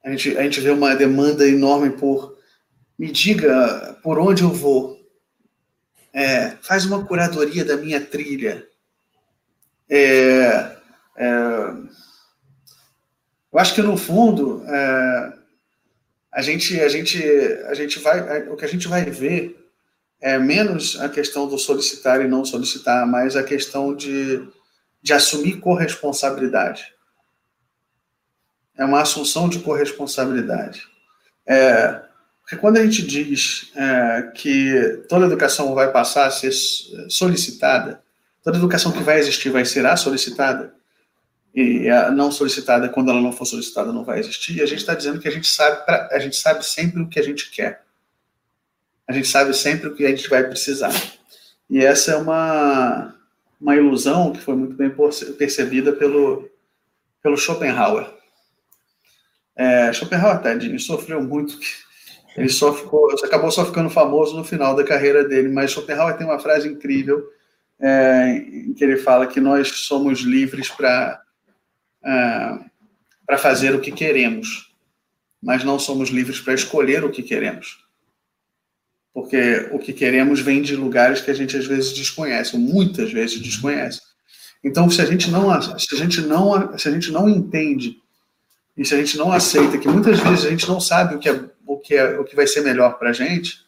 [0.04, 2.38] A gente, a gente vê uma demanda enorme por
[3.00, 4.98] me diga por onde eu vou.
[6.14, 8.68] É, faz uma curadoria da minha trilha.
[9.90, 10.76] É,
[11.16, 11.28] é,
[13.52, 15.34] eu acho que no fundo é,
[16.32, 17.24] a gente a gente
[17.66, 19.56] a gente vai o que a gente vai ver
[20.20, 24.48] é menos a questão do solicitar e não solicitar, mas a questão de
[25.02, 26.94] de assumir corresponsabilidade.
[28.76, 30.84] É uma assunção de corresponsabilidade.
[31.46, 32.02] É,
[32.42, 36.52] porque quando a gente diz é, que toda educação vai passar a ser
[37.10, 38.02] solicitada,
[38.44, 40.74] toda educação que vai existir vai ser solicitada,
[41.60, 44.94] e a não solicitada, quando ela não for solicitada, não vai existir, a gente está
[44.94, 47.82] dizendo que a gente, sabe pra, a gente sabe sempre o que a gente quer.
[49.08, 50.94] A gente sabe sempre o que a gente vai precisar.
[51.68, 53.16] E essa é uma,
[53.60, 54.94] uma ilusão que foi muito bem
[55.36, 56.48] percebida pelo,
[57.24, 58.08] pelo Schopenhauer.
[59.56, 61.58] É, Schopenhauer, tadinho, sofreu muito.
[62.36, 66.28] Ele só ficou, acabou só ficando famoso no final da carreira dele, mas Schopenhauer tem
[66.28, 67.28] uma frase incrível
[67.80, 71.26] é, em que ele fala que nós somos livres para
[72.04, 72.60] é,
[73.26, 74.74] para fazer o que queremos,
[75.42, 77.88] mas não somos livres para escolher o que queremos
[79.18, 83.12] porque o que queremos vem de lugares que a gente às vezes desconhece, ou muitas
[83.12, 84.00] vezes desconhece.
[84.64, 87.98] Então, se a gente não, se a gente não, se a gente não entende
[88.78, 91.30] e se a gente não aceita que muitas vezes a gente não sabe o que
[91.30, 93.66] é o que é o que vai ser melhor para a gente,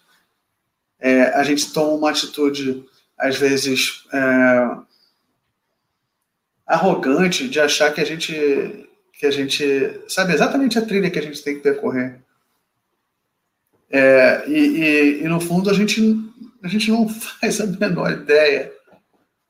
[0.99, 2.85] é, a gente toma uma atitude
[3.17, 4.19] às vezes é,
[6.69, 11.21] arrogante de achar que a gente que a gente sabe exatamente a trilha que a
[11.21, 12.21] gente tem que percorrer.
[13.91, 16.15] É, e, e, e, no fundo a gente,
[16.63, 18.71] a gente não faz a menor ideia.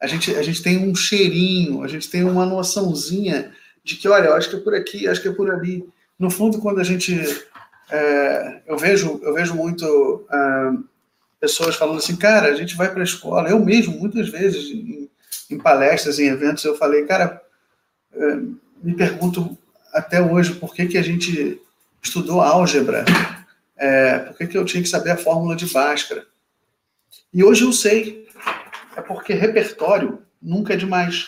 [0.02, 3.52] A gente, a gente tem um cheirinho, a gente tem uma noçãozinha
[3.84, 5.88] de que, olha, eu acho que é por aqui, acho que é por ali.
[6.18, 7.14] No fundo, quando a gente
[7.92, 10.78] é, eu vejo eu vejo muito ah,
[11.40, 13.50] pessoas falando assim, cara, a gente vai para a escola.
[13.50, 14.68] Eu mesmo, muitas vezes,
[15.50, 17.42] em, palestras, em eventos, eu falei, cara,
[18.14, 18.36] é,
[18.82, 19.58] me pergunto
[19.94, 21.62] até hoje por que, que a gente
[22.02, 23.06] estudou álgebra,
[23.78, 26.26] é, por que, que eu tinha que saber a fórmula de Bhaskara.
[27.34, 28.28] E hoje eu sei,
[28.96, 31.28] é porque repertório nunca é demais.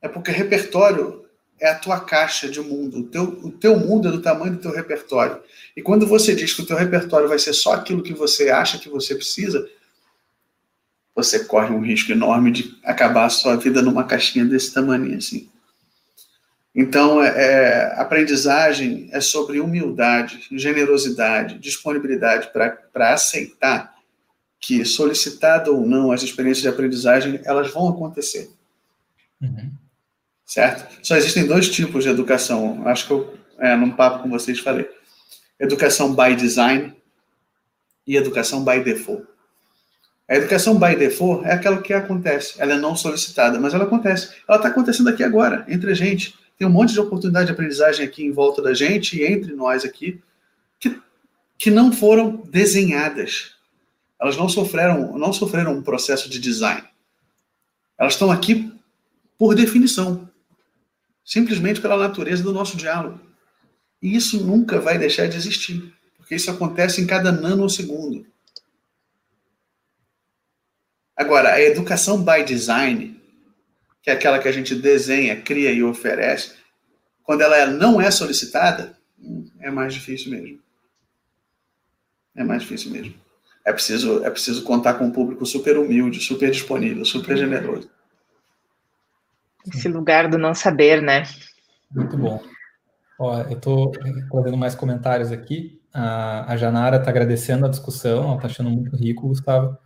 [0.00, 1.24] É porque repertório
[1.58, 2.98] é a tua caixa de mundo.
[2.98, 5.42] O teu, o teu mundo é do tamanho do teu repertório.
[5.76, 8.78] E quando você diz que o teu repertório vai ser só aquilo que você acha
[8.78, 9.68] que você precisa,
[11.16, 15.48] você corre um risco enorme de acabar a sua vida numa caixinha desse tamanho assim.
[16.74, 23.96] Então, é, é aprendizagem é sobre humildade, generosidade, disponibilidade para aceitar
[24.60, 28.50] que, solicitado ou não, as experiências de aprendizagem elas vão acontecer.
[29.40, 29.72] Uhum
[30.46, 31.04] certo?
[31.04, 32.86] Só existem dois tipos de educação.
[32.86, 34.88] Acho que eu, é, num papo com vocês, falei.
[35.58, 36.94] Educação by design
[38.06, 39.26] e educação by default.
[40.28, 42.60] A educação by default é aquela que acontece.
[42.60, 44.34] Ela é não solicitada, mas ela acontece.
[44.48, 46.34] Ela está acontecendo aqui agora, entre a gente.
[46.58, 49.84] Tem um monte de oportunidade de aprendizagem aqui em volta da gente e entre nós
[49.84, 50.20] aqui
[50.80, 51.00] que,
[51.58, 53.54] que não foram desenhadas.
[54.20, 56.82] Elas não sofreram, não sofreram um processo de design.
[57.98, 58.72] Elas estão aqui
[59.38, 60.28] por definição
[61.26, 63.20] simplesmente pela natureza do nosso diálogo.
[64.00, 68.24] E isso nunca vai deixar de existir, porque isso acontece em cada nanosegundo.
[71.16, 73.20] Agora, a educação by design,
[74.02, 76.54] que é aquela que a gente desenha, cria e oferece,
[77.22, 78.96] quando ela não é solicitada,
[79.60, 80.60] é mais difícil mesmo.
[82.36, 83.14] É mais difícil mesmo.
[83.64, 87.90] É preciso, é preciso contar com um público super humilde, super disponível, super generoso
[89.74, 91.24] esse lugar do não saber, né?
[91.90, 92.42] Muito bom.
[93.18, 93.92] Ó, eu estou
[94.30, 95.80] fazendo mais comentários aqui.
[95.92, 99.76] A, a Janara está agradecendo a discussão, ela está achando muito rico, Gustavo.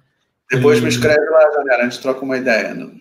[0.51, 0.83] Depois e...
[0.83, 2.75] me escreve lá, Janara, a gente troca uma ideia.
[2.75, 2.89] Não?
[2.89, 3.01] Né?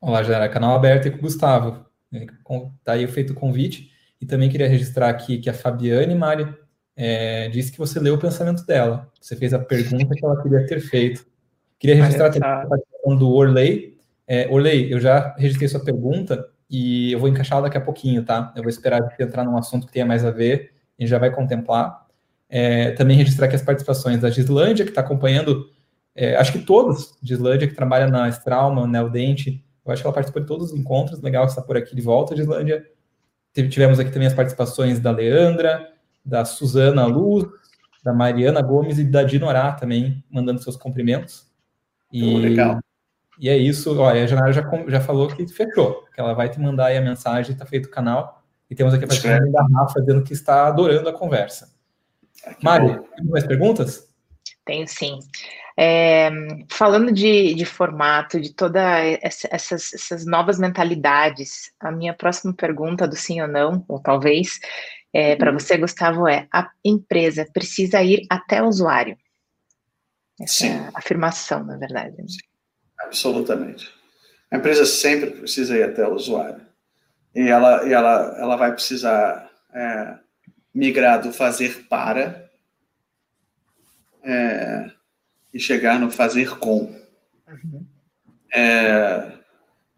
[0.00, 1.86] Olá, Janara, canal aberto e com o Gustavo.
[2.12, 3.90] Está aí feito o convite.
[4.20, 6.52] E também queria registrar aqui que a Fabiane Mari
[6.96, 9.08] é, disse que você leu o pensamento dela.
[9.20, 11.24] Você fez a pergunta que ela queria ter feito.
[11.78, 17.12] Queria registrar também a participação do Orley, é, Orley, eu já registrei sua pergunta e
[17.12, 18.52] eu vou encaixá-la daqui a pouquinho, tá?
[18.54, 21.30] Eu vou esperar você entrar num assunto que tenha mais a ver e já vai
[21.30, 22.06] contemplar.
[22.46, 25.70] É, também registrar aqui as participações da Gislândia, que está acompanhando,
[26.20, 30.12] é, acho que todos, Gislândia, que trabalha na Strauma, na Eldente, eu acho que ela
[30.12, 32.84] participou de todos os encontros, legal que está por aqui de volta, Gislândia.
[33.54, 35.88] Tivemos aqui também as participações da Leandra,
[36.24, 37.46] da Suzana Luz,
[38.02, 41.46] da Mariana Gomes e da Dinorá também, mandando seus cumprimentos.
[42.12, 42.80] E, oh, legal.
[43.38, 46.58] E é isso, olha, a Janara já, já falou que fechou, que ela vai te
[46.58, 48.42] mandar aí a mensagem, está feito o canal.
[48.68, 51.72] E temos aqui a participação da Rafa dizendo que está adorando a conversa.
[52.44, 54.07] Ah, Mari, tem mais perguntas?
[54.68, 55.18] Tenho sim.
[55.78, 56.28] É,
[56.68, 58.82] falando de, de, formato, de todas
[59.50, 64.60] essas, essas, novas mentalidades, a minha próxima pergunta do sim ou não, ou talvez,
[65.10, 69.16] é, para você, Gustavo, é: a empresa precisa ir até o usuário?
[70.38, 70.68] Essa sim.
[70.68, 72.16] é a afirmação, na verdade.
[72.30, 72.38] Sim.
[73.00, 73.90] Absolutamente.
[74.50, 76.60] A empresa sempre precisa ir até o usuário.
[77.34, 80.18] E ela, e ela, ela vai precisar é,
[80.74, 82.47] migrar do fazer para
[84.28, 84.90] é,
[85.54, 86.94] e chegar no fazer com.
[87.48, 87.86] Uhum.
[88.52, 89.32] É,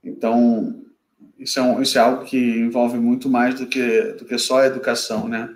[0.05, 0.85] então,
[1.37, 4.61] isso é, um, isso é algo que envolve muito mais do que, do que só
[4.61, 5.53] a educação, né?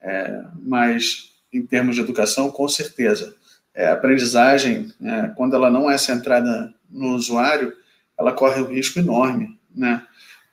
[0.00, 3.36] É, mas, em termos de educação, com certeza.
[3.74, 7.74] É, a aprendizagem, é, quando ela não é centrada no usuário,
[8.18, 10.02] ela corre um risco enorme, né?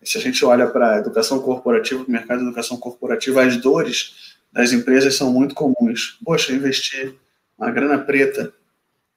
[0.03, 4.35] Se a gente olha para a educação corporativa, o mercado de educação corporativa, as dores
[4.51, 6.17] das empresas são muito comuns.
[6.25, 7.15] Poxa, investir
[7.61, 8.51] uma grana preta,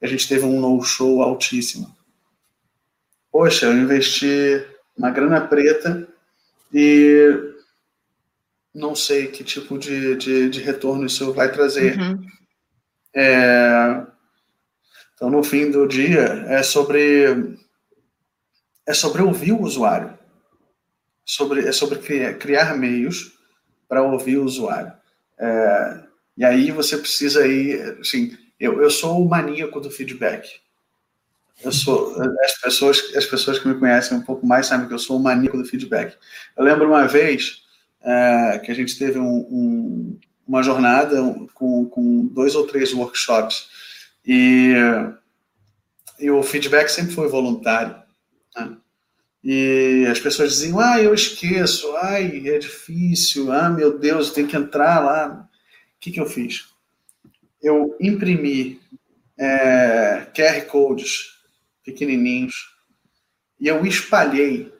[0.02, 1.96] a gente teve um no-show altíssimo.
[3.32, 4.62] Poxa, eu investi
[4.94, 6.06] uma grana preta
[6.72, 7.54] e
[8.74, 11.98] não sei que tipo de, de, de retorno isso vai trazer.
[11.98, 12.26] Uhum.
[13.14, 14.06] É,
[15.14, 17.56] então, no fim do dia, é sobre
[18.86, 20.18] é sobre ouvir o usuário,
[21.24, 23.32] sobre é sobre criar, criar meios
[23.88, 24.92] para ouvir o usuário.
[25.38, 26.04] É,
[26.36, 30.48] e aí você precisa ir, assim, eu, eu sou o maníaco do feedback.
[31.62, 34.98] Eu sou as pessoas as pessoas que me conhecem um pouco mais sabem que eu
[34.98, 36.16] sou o maníaco do feedback.
[36.56, 37.62] Eu lembro uma vez
[38.02, 41.16] é, que a gente teve um, um, uma jornada
[41.54, 43.68] com, com dois ou três workshops
[44.26, 44.74] e,
[46.18, 47.96] e o feedback sempre foi voluntário.
[48.56, 48.76] Né?
[49.42, 54.56] E as pessoas diziam, ah, eu esqueço, ai, é difícil, ah, meu Deus, tem que
[54.56, 55.48] entrar lá.
[56.04, 56.66] Que, que eu fiz?
[57.62, 58.78] Eu imprimi
[59.38, 61.38] é, QR Codes
[61.82, 62.54] pequenininhos
[63.58, 64.70] e eu espalhei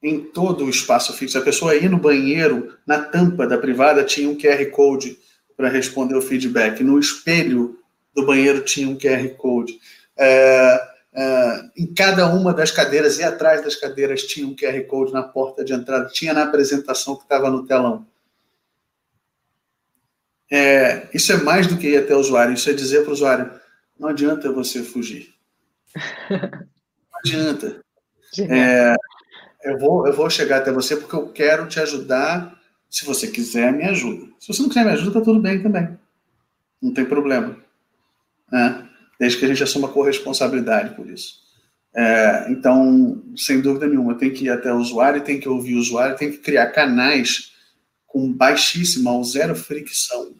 [0.00, 1.36] em todo o espaço fixo.
[1.36, 5.18] A pessoa ia no banheiro, na tampa da privada tinha um QR Code
[5.56, 6.84] para responder o feedback.
[6.84, 7.76] No espelho
[8.14, 9.80] do banheiro tinha um QR Code.
[10.16, 15.12] É, é, em cada uma das cadeiras e atrás das cadeiras tinha um QR Code
[15.12, 18.06] na porta de entrada, tinha na apresentação que estava no telão.
[20.56, 23.12] É, isso é mais do que ir até o usuário, isso é dizer para o
[23.12, 23.50] usuário:
[23.98, 25.34] não adianta você fugir.
[27.12, 27.80] Não adianta.
[28.50, 28.94] É,
[29.64, 32.60] eu, vou, eu vou chegar até você porque eu quero te ajudar.
[32.90, 34.26] Se você quiser, me ajuda.
[34.38, 35.98] Se você não quiser me ajuda, tá tudo bem também.
[36.82, 37.56] Não tem problema.
[38.52, 38.86] Né?
[39.18, 41.40] Desde que a gente assuma corresponsabilidade por isso.
[41.94, 45.80] É, então, sem dúvida nenhuma, tem que ir até o usuário, tem que ouvir o
[45.80, 47.52] usuário, tem que criar canais
[48.06, 50.34] com baixíssima ou zero fricção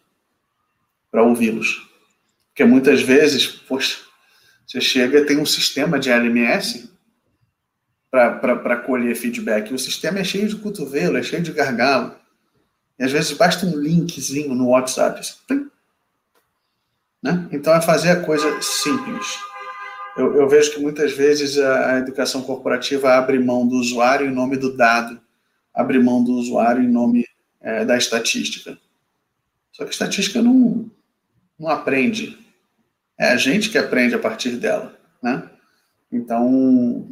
[1.14, 1.88] para ouvi-los.
[2.48, 4.00] Porque muitas vezes, poxa,
[4.66, 6.90] você chega tem um sistema de LMS
[8.10, 9.72] para colher feedback.
[9.72, 12.16] O sistema é cheio de cotovelo, é cheio de gargalo.
[12.98, 15.20] E às vezes basta um linkzinho no WhatsApp.
[17.22, 17.48] Né?
[17.52, 19.38] Então é fazer a coisa simples.
[20.16, 24.34] Eu, eu vejo que muitas vezes a, a, educação corporativa abre mão do usuário em
[24.34, 25.20] nome do dado,
[25.72, 27.24] abre mão do usuário em nome
[27.60, 28.76] é, da estatística.
[29.72, 30.83] Só que estatística não,
[31.58, 32.38] não aprende.
[33.18, 34.98] É a gente que aprende a partir dela.
[35.22, 35.48] Né?
[36.10, 37.08] Então,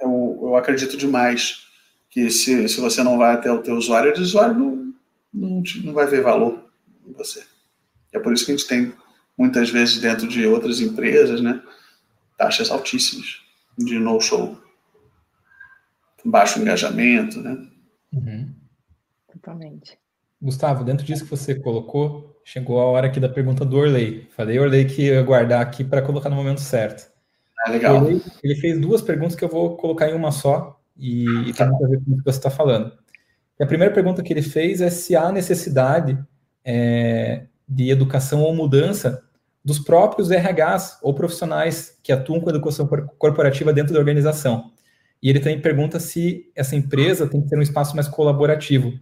[0.00, 1.66] eu, eu acredito demais
[2.10, 4.94] que se, se você não vai até o teu usuário, o usuário não,
[5.32, 6.70] não, não vai ver valor
[7.06, 7.44] em você.
[8.12, 8.92] É por isso que a gente tem,
[9.36, 11.62] muitas vezes, dentro de outras empresas, né,
[12.36, 13.42] taxas altíssimas
[13.76, 14.58] de no-show.
[16.24, 17.68] Baixo engajamento, né?
[18.12, 18.54] Uhum.
[19.32, 19.98] Totalmente.
[20.40, 24.26] Gustavo, dentro disso que você colocou, chegou a hora aqui da pergunta do Orley.
[24.30, 27.10] Falei, Orley, que ia guardar aqui para colocar no momento certo.
[27.64, 28.08] Ah, legal.
[28.08, 31.66] Ele, ele, fez duas perguntas que eu vou colocar em uma só e, e tem
[31.68, 32.92] muito a ver com o que você está falando.
[33.58, 36.16] E a primeira pergunta que ele fez é se há necessidade
[36.64, 39.24] é, de educação ou mudança
[39.64, 42.86] dos próprios RHs ou profissionais que atuam com educação
[43.18, 44.70] corporativa dentro da organização.
[45.22, 48.92] E ele também pergunta se essa empresa tem que ter um espaço mais colaborativo.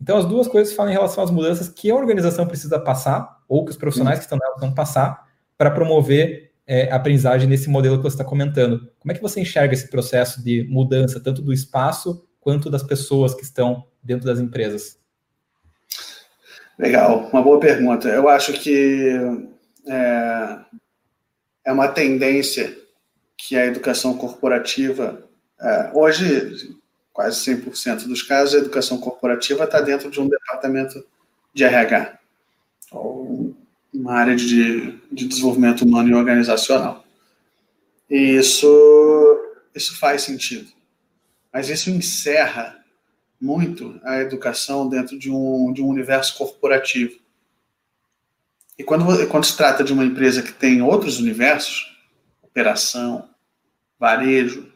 [0.00, 3.64] Então, as duas coisas falam em relação às mudanças que a organização precisa passar, ou
[3.64, 5.26] que os profissionais que estão nela vão passar,
[5.56, 8.90] para promover é, aprendizagem nesse modelo que você está comentando.
[8.98, 13.34] Como é que você enxerga esse processo de mudança, tanto do espaço quanto das pessoas
[13.34, 14.98] que estão dentro das empresas?
[16.78, 18.08] Legal, uma boa pergunta.
[18.08, 19.18] Eu acho que
[19.88, 20.58] é,
[21.64, 22.76] é uma tendência
[23.36, 25.24] que a educação corporativa,
[25.60, 26.76] é, hoje,
[27.16, 31.02] quase 100% dos casos, a educação corporativa está dentro de um departamento
[31.54, 32.18] de RH,
[32.92, 33.56] ou
[33.92, 37.06] uma área de, de desenvolvimento humano e organizacional.
[38.10, 38.68] E isso,
[39.74, 40.70] isso faz sentido.
[41.50, 42.84] Mas isso encerra
[43.40, 47.18] muito a educação dentro de um, de um universo corporativo.
[48.78, 51.96] E quando, quando se trata de uma empresa que tem outros universos,
[52.42, 53.30] operação,
[53.98, 54.70] varejo,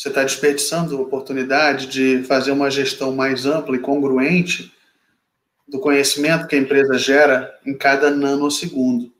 [0.00, 4.72] você está desperdiçando a oportunidade de fazer uma gestão mais ampla e congruente
[5.68, 9.12] do conhecimento que a empresa gera em cada nanosegundo.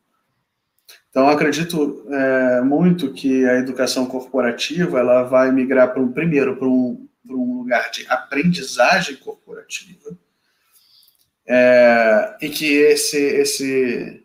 [1.10, 6.66] Então, acredito é, muito que a educação corporativa ela vai migrar para um primeiro para
[6.66, 10.16] um, para um lugar de aprendizagem corporativa
[11.46, 14.24] é, e que esse, esse,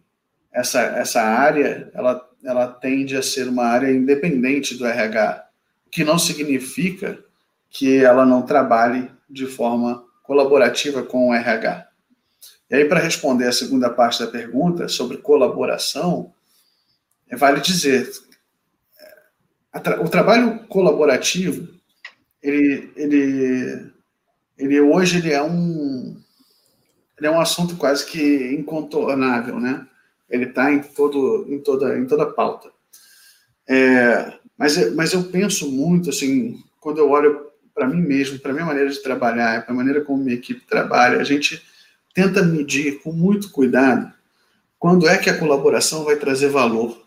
[0.53, 5.44] essa, essa área ela, ela tende a ser uma área independente do RH,
[5.95, 7.17] que não significa
[7.69, 11.87] que ela não trabalhe de forma colaborativa com o RH.
[12.69, 16.33] E aí, para responder a segunda parte da pergunta sobre colaboração,
[17.29, 18.11] é, vale dizer,
[20.03, 21.65] o trabalho colaborativo,
[22.43, 23.91] ele, ele,
[24.57, 26.21] ele hoje ele é um
[27.17, 29.87] ele é um assunto quase que incontornável, né?
[30.29, 32.69] Ele está em todo em toda em toda pauta.
[33.65, 38.65] É, mas mas eu penso muito assim quando eu olho para mim mesmo, para minha
[38.65, 41.61] maneira de trabalhar, para a maneira como minha equipe trabalha, a gente
[42.13, 44.13] tenta medir com muito cuidado
[44.79, 47.05] quando é que a colaboração vai trazer valor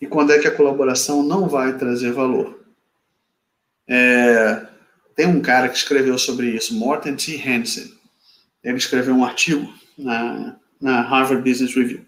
[0.00, 2.60] e quando é que a colaboração não vai trazer valor.
[3.86, 4.66] É,
[5.14, 7.36] tem um cara que escreveu sobre isso, Morten T.
[7.36, 7.92] Hansen.
[8.62, 12.04] Ele escreveu um artigo na, na Harvard Business Review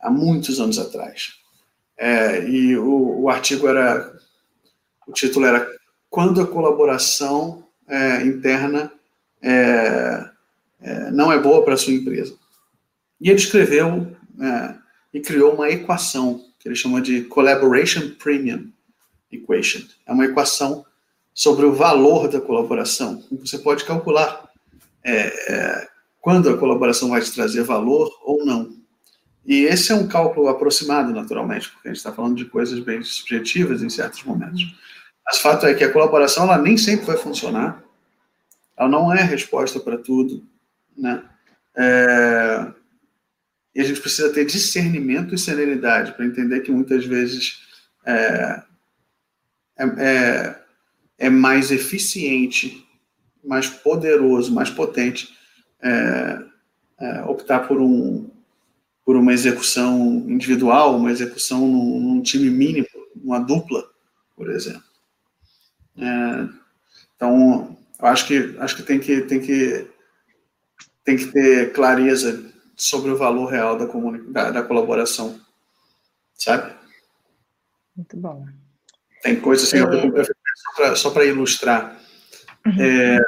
[0.00, 1.34] há muitos anos atrás.
[2.02, 4.12] É, e o, o, artigo era
[5.06, 5.70] o título era
[6.10, 8.92] Quando a colaboração é, interna
[9.40, 10.28] é,
[10.80, 12.36] é, não é boa para a sua empresa.
[13.20, 14.74] E ele escreveu é,
[15.14, 18.68] e criou uma equação que ele chama de Collaboration Premium
[19.30, 19.82] Equation.
[20.04, 20.84] É uma equação
[21.32, 23.22] sobre o valor da colaboração.
[23.30, 24.50] Você pode calcular
[25.04, 25.86] é,
[26.20, 28.81] quando a colaboração vai te trazer valor ou não.
[29.44, 33.02] E esse é um cálculo aproximado, naturalmente, porque a gente está falando de coisas bem
[33.02, 34.62] subjetivas em certos momentos.
[35.24, 37.82] Mas o fato é que a colaboração ela nem sempre vai funcionar.
[38.76, 40.46] Ela não é a resposta para tudo,
[40.96, 41.22] né?
[41.76, 42.72] É,
[43.74, 47.60] e a gente precisa ter discernimento e serenidade para entender que muitas vezes
[48.04, 48.62] é,
[49.78, 50.62] é, é,
[51.18, 52.86] é mais eficiente,
[53.42, 55.34] mais poderoso, mais potente
[55.80, 56.38] é,
[57.00, 58.30] é, optar por, um,
[59.04, 62.86] por uma execução individual, uma execução num, num time mínimo,
[63.16, 63.84] uma dupla,
[64.36, 64.84] por exemplo.
[65.96, 66.48] É,
[67.16, 69.86] então, eu acho que acho que tem que tem que
[71.04, 73.86] tem que ter clareza sobre o valor real da,
[74.28, 75.38] da, da colaboração,
[76.34, 76.74] sabe?
[77.96, 78.46] Muito bom.
[79.22, 79.78] Tem coisas assim,
[80.80, 80.96] é...
[80.96, 82.00] só para ilustrar.
[82.66, 82.82] Uhum.
[82.82, 83.18] É,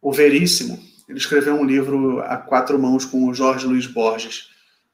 [0.00, 0.78] o Veríssimo,
[1.08, 4.51] ele escreveu um livro a quatro mãos com o Jorge Luiz Borges.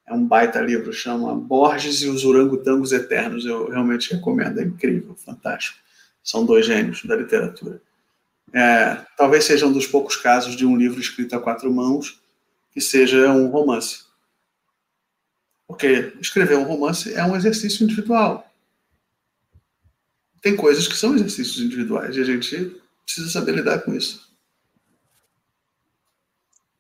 [0.09, 3.45] É um baita livro, chama Borges e os Orangotangos Eternos.
[3.45, 5.79] Eu realmente recomendo, é incrível, fantástico.
[6.25, 7.83] São dois gênios da literatura.
[8.53, 12.23] É, talvez seja um dos poucos casos de um livro escrito a quatro mãos
[12.73, 14.05] que seja um romance.
[15.67, 18.51] Porque escrever um romance é um exercício individual.
[20.41, 24.27] Tem coisas que são exercícios individuais e a gente precisa saber lidar com isso.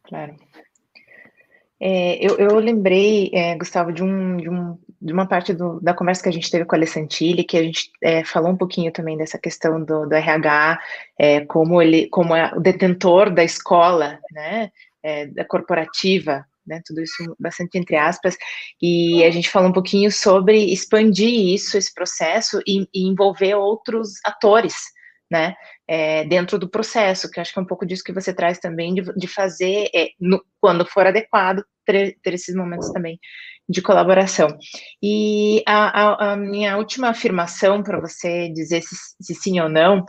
[0.04, 0.34] Claro.
[1.80, 5.94] É, eu, eu, lembrei, é, Gustavo, de, um, de, um, de uma parte do, da
[5.94, 8.90] conversa que a gente teve com a Alessantini, que a gente é, falou um pouquinho
[8.90, 10.80] também dessa questão do, do RH,
[11.16, 14.72] é, como ele, como é o detentor da escola, né,
[15.04, 18.36] é, da corporativa, né, tudo isso bastante entre aspas,
[18.82, 24.14] e a gente falou um pouquinho sobre expandir isso, esse processo, e, e envolver outros
[24.24, 24.74] atores,
[25.30, 25.54] né,
[25.88, 28.94] é, dentro do processo, que acho que é um pouco disso que você traz também,
[28.94, 33.18] de, de fazer, é, no, quando for adequado, ter, ter, esses momentos também
[33.66, 34.48] de colaboração.
[35.02, 40.04] E a, a, a minha última afirmação para você dizer se, se, sim ou não,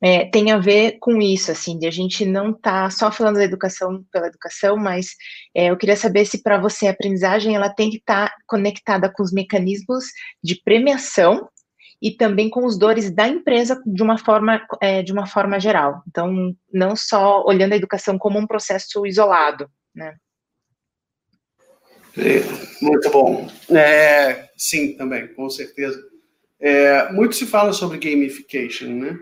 [0.00, 3.44] é, tem a ver com isso, assim, de a gente não tá só falando da
[3.44, 5.08] educação pela educação, mas
[5.54, 9.10] é, eu queria saber se para você a aprendizagem ela tem que estar tá conectada
[9.12, 10.04] com os mecanismos
[10.42, 11.48] de premiação
[12.00, 16.02] e também com os dores da empresa de uma forma, é, de uma forma geral.
[16.08, 20.16] Então, não só olhando a educação como um processo isolado, né?
[22.18, 22.42] É,
[22.82, 23.48] muito bom.
[23.70, 26.02] É, sim, também, com certeza.
[26.58, 29.18] É, muito se fala sobre gamification, né?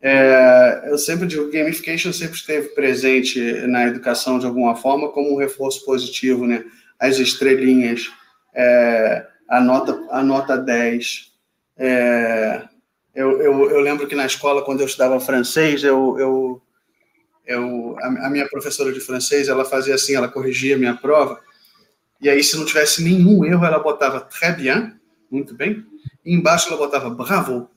[0.00, 5.34] É, eu sempre digo que gamification sempre esteve presente na educação de alguma forma como
[5.34, 6.64] um reforço positivo, né?
[6.98, 8.10] As estrelinhas,
[8.54, 11.32] é, a, nota, a nota 10,
[11.76, 12.68] é,
[13.14, 16.62] eu, eu, eu, lembro que na escola, quando eu estudava francês, eu, eu,
[17.46, 21.40] eu a, a, minha professora de francês, ela fazia assim, ela corrigia a minha prova,
[22.20, 24.94] e aí se não tivesse nenhum erro, ela botava très bien,
[25.30, 25.84] muito bem,
[26.24, 27.68] e embaixo ela botava bravo.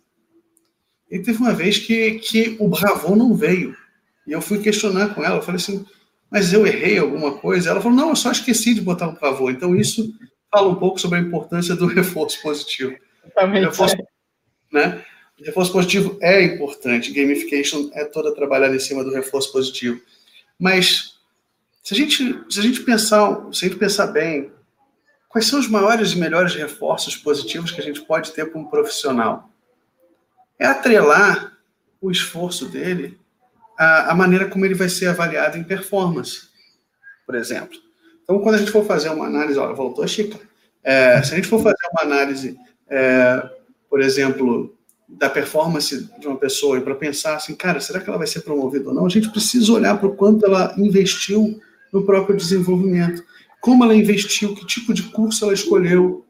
[1.09, 3.75] E teve uma vez que, que o bravo não veio,
[4.25, 5.85] e eu fui questionar com ela, eu falei assim,
[6.29, 7.69] mas eu errei alguma coisa?
[7.69, 9.49] Ela falou, não, eu só esqueci de botar o bravo.
[9.49, 10.13] Então isso
[10.51, 12.95] fala um pouco sobre a importância do reforço positivo.
[13.65, 13.97] Reforço,
[14.71, 15.03] né?
[15.43, 17.11] reforço positivo é importante.
[17.11, 20.01] Gamification é toda trabalhada em cima do reforço positivo.
[20.59, 21.19] Mas
[21.83, 24.51] se a gente, se a gente pensar, se a gente pensar bem,
[25.29, 28.65] quais são os maiores e melhores reforços positivos que a gente pode ter para um
[28.65, 29.49] profissional?
[30.59, 31.55] É atrelar
[32.01, 33.19] o esforço dele
[33.77, 36.49] à, à maneira como ele vai ser avaliado em performance,
[37.25, 37.77] por exemplo.
[38.23, 40.39] Então, quando a gente for fazer uma análise, olha, voltou a Chica.
[40.83, 42.57] É, se a gente for fazer uma análise
[42.89, 43.49] é,
[43.89, 44.75] por exemplo,
[45.07, 48.41] da performance de uma pessoa e para pensar assim, cara, será que ela vai ser
[48.41, 49.05] promovida ou não?
[49.05, 51.59] A gente precisa olhar para o quanto ela investiu
[51.91, 53.23] no próprio desenvolvimento,
[53.61, 56.25] como ela investiu, que tipo de curso ela escolheu,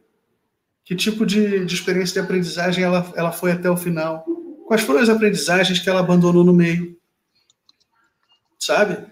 [0.85, 4.23] que tipo de, de experiência de aprendizagem ela, ela foi até o final,
[4.67, 6.95] quais foram as aprendizagens que ela abandonou no meio,
[8.59, 9.05] sabe?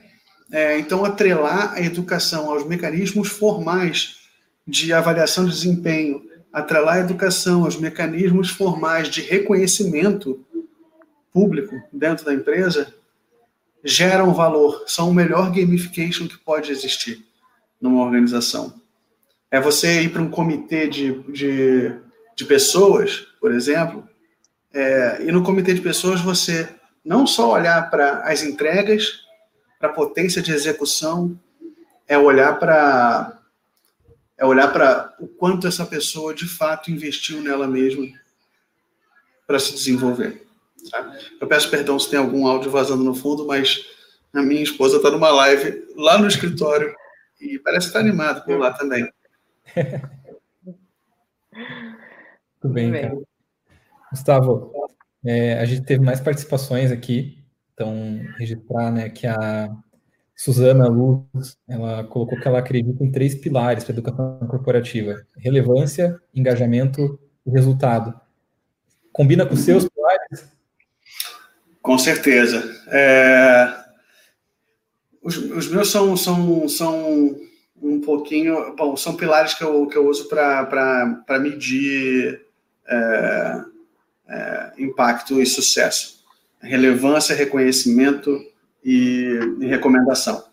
[0.52, 4.18] É, então, atrelar a educação aos mecanismos formais
[4.68, 6.22] de avaliação de desempenho
[6.60, 10.44] atrelar a educação aos mecanismos formais de reconhecimento
[11.32, 12.94] público dentro da empresa
[13.84, 17.24] geram valor, são o melhor gamification que pode existir
[17.80, 18.74] numa organização.
[19.52, 21.92] É você ir para um comitê de, de,
[22.36, 24.04] de pessoas, por exemplo,
[24.78, 26.68] É, e no comitê de pessoas, você
[27.02, 29.24] não só olhar para as entregas,
[29.80, 31.40] para a potência de execução,
[32.06, 33.40] é olhar para
[34.38, 38.06] é olhar para o quanto essa pessoa de fato investiu nela mesma
[39.48, 40.46] para se desenvolver.
[40.90, 41.18] Tá?
[41.40, 43.86] Eu peço perdão se tem algum áudio vazando no fundo, mas
[44.34, 46.94] a minha esposa está numa live lá no escritório
[47.40, 49.10] e parece estar animado por lá também.
[52.60, 53.18] Tudo bem, cara.
[54.12, 54.72] Gustavo,
[55.24, 57.38] é, a gente teve mais participações aqui,
[57.74, 59.70] então registrar né, que a
[60.36, 66.20] Suzana Luz, ela colocou que ela acredita em três pilares para a educação corporativa: relevância,
[66.34, 68.14] engajamento e resultado.
[69.14, 70.52] Combina com os seus pilares?
[71.82, 72.64] Com certeza.
[72.90, 73.86] É...
[75.24, 77.36] Os, os, meus são, são, são
[77.82, 78.76] um pouquinho.
[78.76, 82.46] Bom, são pilares que eu, que eu uso para medir
[82.88, 83.62] é,
[84.28, 86.24] é, impacto e sucesso.
[86.62, 88.40] Relevância, reconhecimento
[88.86, 90.46] e, e recomendação.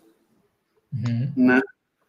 [0.91, 1.31] Uhum.
[1.37, 1.61] Né?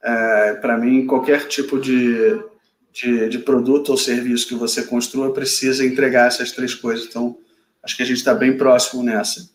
[0.03, 2.43] É, para mim, qualquer tipo de,
[2.91, 7.07] de, de, produto ou serviço que você construa precisa entregar essas três coisas.
[7.07, 7.37] Então,
[7.83, 9.51] acho que a gente está bem próximo nessa.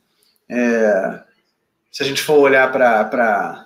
[0.48, 1.24] É,
[1.92, 3.66] se a gente for olhar para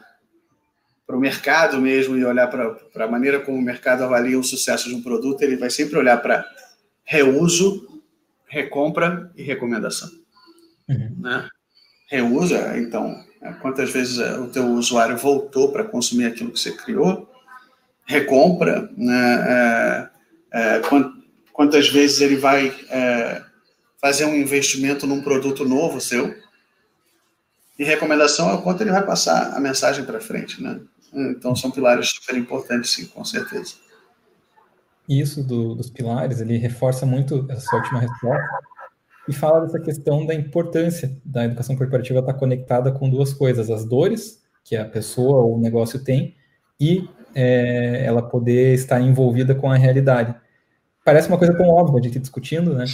[1.06, 4.88] para o mercado mesmo e olhar para a maneira como o mercado avalia o sucesso
[4.88, 6.46] de um produto, ele vai sempre olhar para
[7.04, 8.02] reuso,
[8.48, 10.10] recompra e recomendação.
[10.88, 11.16] Uhum.
[11.20, 11.50] Né?
[12.08, 16.72] Reusa, então, né, quantas vezes é, o teu usuário voltou para consumir aquilo que você
[16.72, 17.30] criou?
[18.06, 20.10] Recompra, né?
[20.52, 20.82] É, é,
[21.52, 23.42] quantas vezes ele vai é,
[24.00, 26.36] fazer um investimento num produto novo seu?
[27.80, 30.80] E recomendação é o quanto ele vai passar a mensagem para frente, né?
[31.12, 33.76] Então, são pilares super importantes, sim, com certeza.
[35.08, 38.73] Isso do, dos pilares, ele reforça muito essa última resposta
[39.28, 43.86] e fala dessa questão da importância da educação corporativa estar conectada com duas coisas: as
[43.86, 46.36] dores que a pessoa ou o negócio tem
[46.80, 50.36] e é, ela poder estar envolvida com a realidade.
[51.06, 52.86] Parece uma coisa tão óbvia de ir discutindo, né?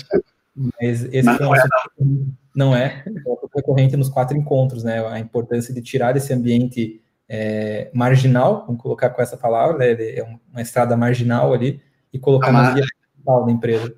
[0.56, 1.64] Mas esse Mas não, é,
[2.00, 2.28] não.
[2.56, 3.12] não é, é
[3.56, 5.06] recorrente nos quatro encontros, né?
[5.08, 10.24] A importância de tirar esse ambiente é, marginal, vamos colocar com essa palavra, né, é
[10.52, 11.80] uma estrada marginal ali,
[12.12, 13.96] e colocar na via principal da empresa.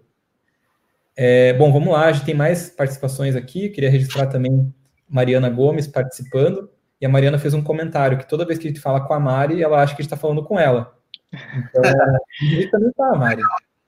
[1.15, 4.73] É, bom, vamos lá, a gente tem mais participações aqui, queria registrar também
[5.07, 8.79] Mariana Gomes participando, e a Mariana fez um comentário que toda vez que a gente
[8.79, 10.95] fala com a Mari, ela acha que a gente está falando com ela.
[11.33, 13.41] Então, a gente também está, Mari.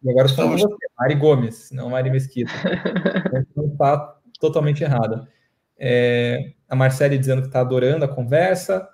[0.04, 0.68] E agora estou com você,
[1.00, 2.52] Mari Gomes, não Mari Mesquita.
[3.34, 5.28] Então, não está totalmente errada.
[5.78, 8.88] É, a Marcele dizendo que está adorando a conversa,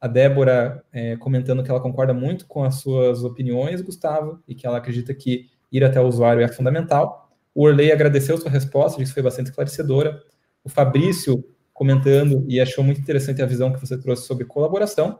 [0.00, 4.66] a Débora é, comentando que ela concorda muito com as suas opiniões, Gustavo, e que
[4.66, 7.23] ela acredita que ir até o usuário é fundamental.
[7.54, 10.20] O Orley agradeceu sua resposta, disse que foi bastante esclarecedora.
[10.64, 15.18] O Fabrício comentando e achou muito interessante a visão que você trouxe sobre colaboração.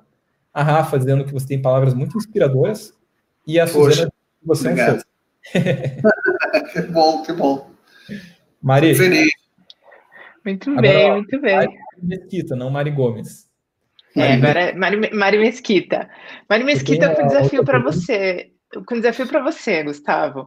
[0.52, 2.92] A Rafa dizendo que você tem palavras muito inspiradoras.
[3.46, 4.10] E a Poxa, Suzana,
[4.40, 5.04] que você obrigado.
[5.54, 5.96] é
[6.60, 7.70] um que bom, que bom.
[8.62, 8.94] Mari.
[8.94, 9.30] Feliz.
[10.44, 11.56] Muito bem, muito bem.
[11.56, 13.48] Mari Mesquita, não Mari Gomes.
[14.16, 16.08] É, agora Mari, Mari Mesquita.
[16.48, 18.53] Mari Mesquita com desafio para você.
[18.86, 20.46] Com desafio para você, Gustavo.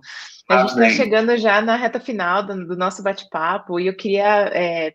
[0.49, 3.95] A ah, gente está chegando já na reta final do, do nosso bate-papo e eu
[3.95, 4.93] queria é,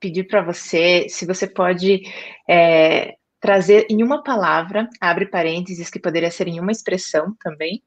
[0.00, 2.02] pedir para você se você pode
[2.48, 7.82] é, trazer em uma palavra, abre parênteses, que poderia ser em uma expressão também,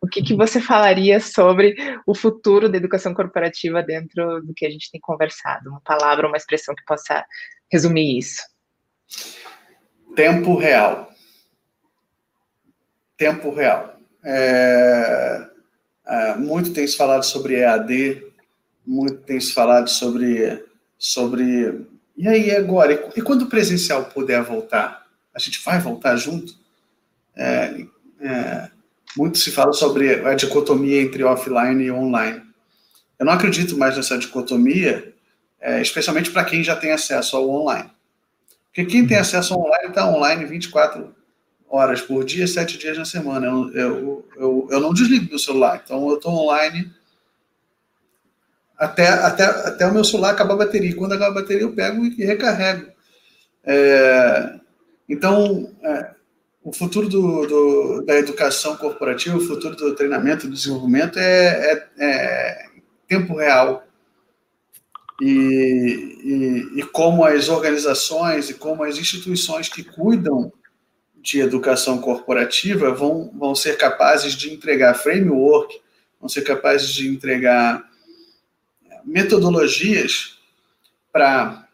[0.00, 1.76] o que, que você falaria sobre
[2.06, 5.70] o futuro da educação corporativa dentro do que a gente tem conversado?
[5.70, 7.24] Uma palavra, uma expressão que possa
[7.70, 8.42] resumir isso.
[10.16, 11.10] Tempo real.
[13.16, 13.93] Tempo real.
[14.24, 15.46] É,
[16.06, 18.24] é, muito tem se falado sobre EAD,
[18.86, 20.64] muito tem se falado sobre,
[20.98, 21.86] sobre.
[22.16, 23.10] E aí, agora?
[23.14, 25.04] E, quando o presencial puder voltar?
[25.34, 26.54] A gente vai voltar junto?
[27.36, 27.84] É,
[28.20, 28.70] é,
[29.16, 32.42] muito se fala sobre a dicotomia entre offline e online.
[33.18, 35.12] Eu não acredito mais nessa dicotomia,
[35.60, 37.90] é, especialmente para quem já tem acesso ao online.
[38.66, 41.14] Porque quem tem acesso online está online 24
[41.74, 43.46] horas por dia, 7 dias na semana.
[43.46, 46.90] Eu, eu, eu, eu não desligo meu celular, então eu estou online
[48.78, 50.94] até, até, até o meu celular acabar a bateria.
[50.94, 52.90] Quando acabar a bateria, eu pego e recarrego.
[53.64, 54.58] É,
[55.08, 56.10] então, é,
[56.62, 61.88] o futuro do, do, da educação corporativa, o futuro do treinamento, do desenvolvimento é, é,
[61.98, 62.66] é
[63.08, 63.86] tempo real
[65.20, 70.52] e, e, e, como as organizações e como as instituições que cuidam
[71.24, 75.80] de educação corporativa vão, vão ser capazes de entregar framework,
[76.20, 77.82] vão ser capazes de entregar
[79.02, 80.38] metodologias
[81.10, 81.66] para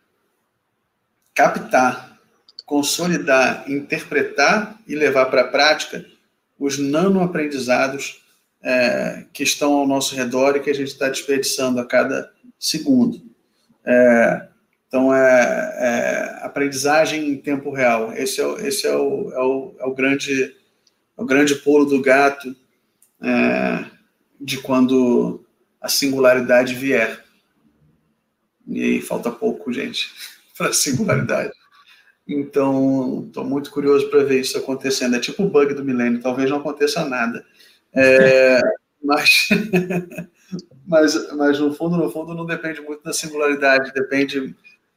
[1.34, 2.16] captar,
[2.64, 6.07] consolidar, interpretar e levar para a prática
[6.57, 8.22] os nanoaprendizados
[8.62, 13.20] é, que estão ao nosso redor e que a gente está desperdiçando a cada segundo.
[13.84, 14.48] É,
[14.91, 18.12] então, é, é, aprendizagem em tempo real.
[18.12, 20.43] Esse é, esse é, o, é, o, é o, grande,
[21.16, 22.57] é o grande pulo do gato
[23.22, 23.84] é,
[24.41, 25.47] de quando
[25.80, 27.24] a singularidade vier.
[28.66, 30.11] E aí falta pouco, gente,
[30.59, 31.53] para a singularidade.
[32.26, 35.14] Então, estou muito curioso para ver isso acontecendo.
[35.14, 37.47] É tipo o bug do milênio, talvez não aconteça nada.
[37.95, 38.61] É,
[39.01, 39.51] mas,
[40.84, 44.53] mas, mas, no fundo, no fundo, não depende muito da singularidade, depende.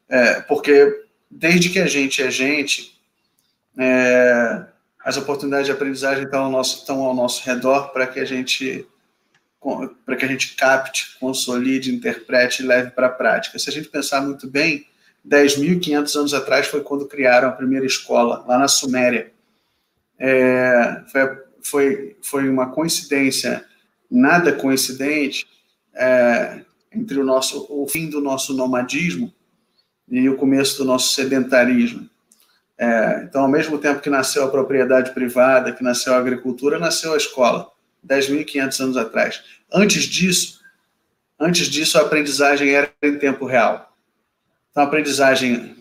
[0.10, 3.00] É, porque desde que a gente é gente,
[3.78, 4.66] é,
[5.04, 8.88] as oportunidades de aprendizagem estão ao nosso, estão ao nosso redor para que a gente
[10.06, 13.58] para que a gente capte, consolide, interprete e leve para a prática.
[13.58, 14.86] Se a gente pensar muito bem,
[15.26, 19.32] 10.500 anos atrás foi quando criaram a primeira escola, lá na Suméria.
[20.20, 23.64] É, foi, foi, foi uma coincidência,
[24.12, 25.48] nada coincidente,
[25.96, 26.60] é,
[26.92, 29.34] entre o, nosso, o fim do nosso nomadismo
[30.08, 32.10] e o começo do nosso sedentarismo.
[32.78, 37.14] É, então, ao mesmo tempo que nasceu a propriedade privada, que nasceu a agricultura, nasceu
[37.14, 37.70] a escola,
[38.06, 39.44] 10.500 anos atrás.
[39.72, 40.60] Antes disso,
[41.40, 43.96] antes disso, a aprendizagem era em tempo real.
[44.72, 45.76] Então, a aprendizagem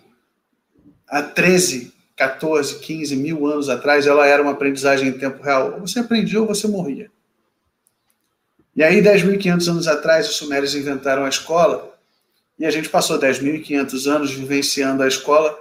[1.08, 5.80] há 13, 14, 15 mil anos atrás, ela era uma aprendizagem em tempo real.
[5.80, 7.10] Você aprendia ou você morria.
[8.74, 11.91] E aí, 10.500 anos atrás, os sumérios inventaram a escola,
[12.58, 15.58] e a gente passou 10.500 anos vivenciando a escola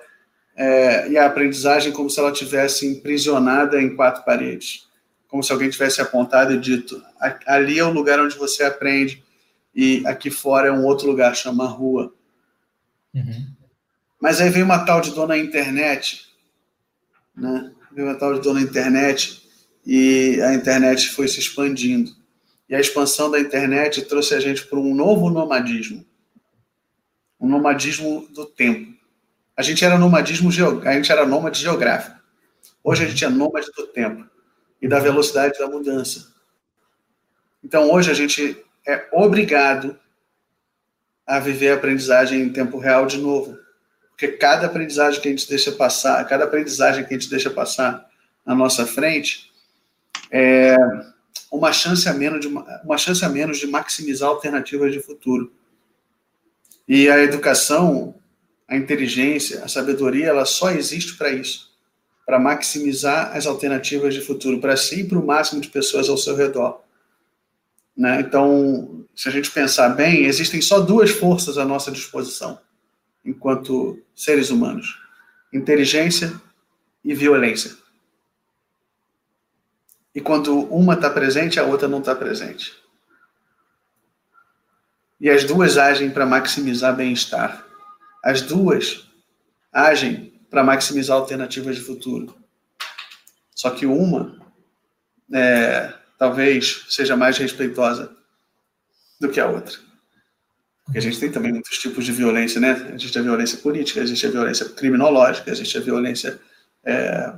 [0.55, 4.87] é, e a aprendizagem como se ela tivesse imprisionada em quatro paredes.
[5.27, 7.01] Como se alguém tivesse apontado e dito:
[7.47, 9.23] ali é o lugar onde você aprende,
[9.73, 12.13] e aqui fora é um outro lugar, chama rua.
[13.13, 13.47] Uhum.
[14.21, 16.27] Mas aí veio uma tal de dona internet,
[17.35, 17.71] né?
[17.91, 19.41] Veio uma tal de dona internet
[19.85, 22.11] e a internet foi se expandindo.
[22.69, 26.05] E a expansão da internet trouxe a gente para um novo nomadismo.
[27.41, 28.93] Um nomadismo do tempo.
[29.57, 30.49] A gente era nomadismo
[30.85, 32.17] a gente era nômade geográfico.
[32.83, 34.25] Hoje a gente é nômade do tempo
[34.81, 36.31] e da velocidade da mudança.
[37.63, 39.99] Então hoje a gente é obrigado
[41.25, 43.57] a viver a aprendizagem em tempo real de novo.
[44.09, 48.07] Porque cada aprendizagem que a gente deixa passar, cada aprendizagem que a gente deixa passar
[48.45, 49.51] na nossa frente,
[50.31, 50.75] é
[51.51, 55.51] uma chance a menos de, uma chance a menos de maximizar alternativas de futuro.
[56.93, 58.13] E a educação,
[58.67, 61.71] a inteligência, a sabedoria, ela só existe para isso,
[62.25, 66.17] para maximizar as alternativas de futuro para si e para o máximo de pessoas ao
[66.17, 66.81] seu redor.
[67.95, 68.19] Né?
[68.19, 72.59] Então, se a gente pensar bem, existem só duas forças à nossa disposição,
[73.23, 74.99] enquanto seres humanos:
[75.53, 76.33] inteligência
[77.05, 77.71] e violência.
[80.13, 82.80] E quando uma está presente, a outra não está presente.
[85.21, 87.63] E as duas agem para maximizar bem-estar.
[88.23, 89.07] As duas
[89.71, 92.35] agem para maximizar alternativas de futuro.
[93.53, 94.35] Só que uma
[95.31, 98.17] é, talvez seja mais respeitosa
[99.19, 99.77] do que a outra.
[100.83, 102.71] Porque a gente tem também muitos tipos de violência, né?
[102.71, 106.41] A violência política, a violência criminológica, a violência
[106.83, 107.31] é,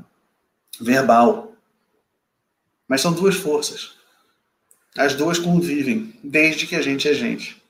[0.79, 1.53] verbal.
[2.87, 3.97] Mas são duas forças.
[4.97, 7.61] As duas convivem, desde que a gente é gente.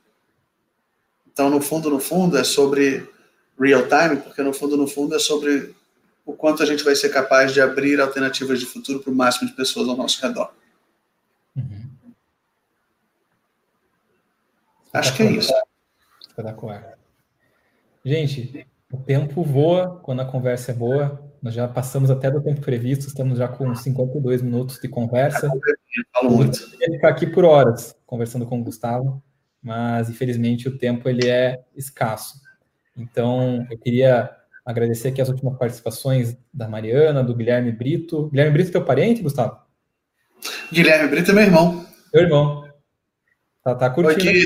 [1.34, 3.10] Então, no fundo, no fundo, é sobre
[3.60, 5.76] real time, porque no fundo, no fundo, é sobre
[6.26, 9.50] o quanto a gente vai ser capaz de abrir alternativas de futuro para o máximo
[9.50, 10.54] de pessoas ao nosso redor.
[11.56, 11.90] Uhum.
[14.94, 15.54] Acho que é isso.
[16.22, 16.98] Espetacular.
[18.06, 21.20] Gente, o tempo voa quando a conversa é boa.
[21.42, 25.50] Nós já passamos até do tempo previsto, estamos já com 52 minutos de conversa.
[26.14, 26.60] Falo muito.
[26.80, 29.22] Eu ficar aqui por horas conversando com o Gustavo,
[29.64, 32.42] mas infelizmente o tempo ele é escasso.
[32.96, 34.30] Então, eu queria
[34.66, 38.30] agradecer aqui as últimas participações da Mariana, do Guilherme Brito.
[38.30, 39.58] Guilherme Brito, teu parente, Gustavo?
[40.72, 41.86] Guilherme Brito é meu irmão.
[42.14, 42.70] Meu irmão.
[43.64, 44.30] Tá, tá curtindo.
[44.30, 44.46] Aqui.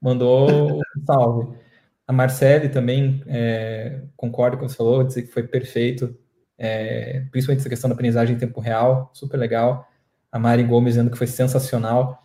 [0.00, 1.56] Mandou um salve.
[2.06, 6.16] A Marcele também é, concorda com o que você falou, dizer que foi perfeito,
[6.58, 9.88] é, principalmente essa questão da aprendizagem em tempo real, super legal.
[10.30, 12.22] A Mari Gomes dizendo que foi sensacional.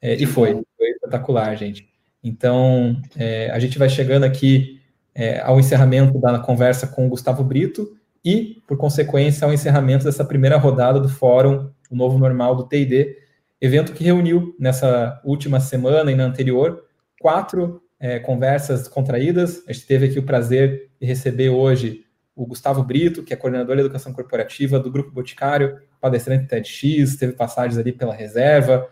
[0.00, 0.60] É, e foi
[1.02, 1.88] espetacular, gente.
[2.22, 4.80] Então, é, a gente vai chegando aqui
[5.14, 10.24] é, ao encerramento da conversa com o Gustavo Brito e, por consequência, ao encerramento dessa
[10.24, 13.14] primeira rodada do Fórum o novo normal do TID,
[13.60, 16.82] evento que reuniu nessa última semana e na anterior
[17.20, 19.62] quatro é, conversas contraídas.
[19.68, 23.76] A gente teve aqui o prazer de receber hoje o Gustavo Brito, que é coordenador
[23.76, 28.88] de educação corporativa do Grupo Boticário, palestrante TEDx, teve passagens ali pela reserva.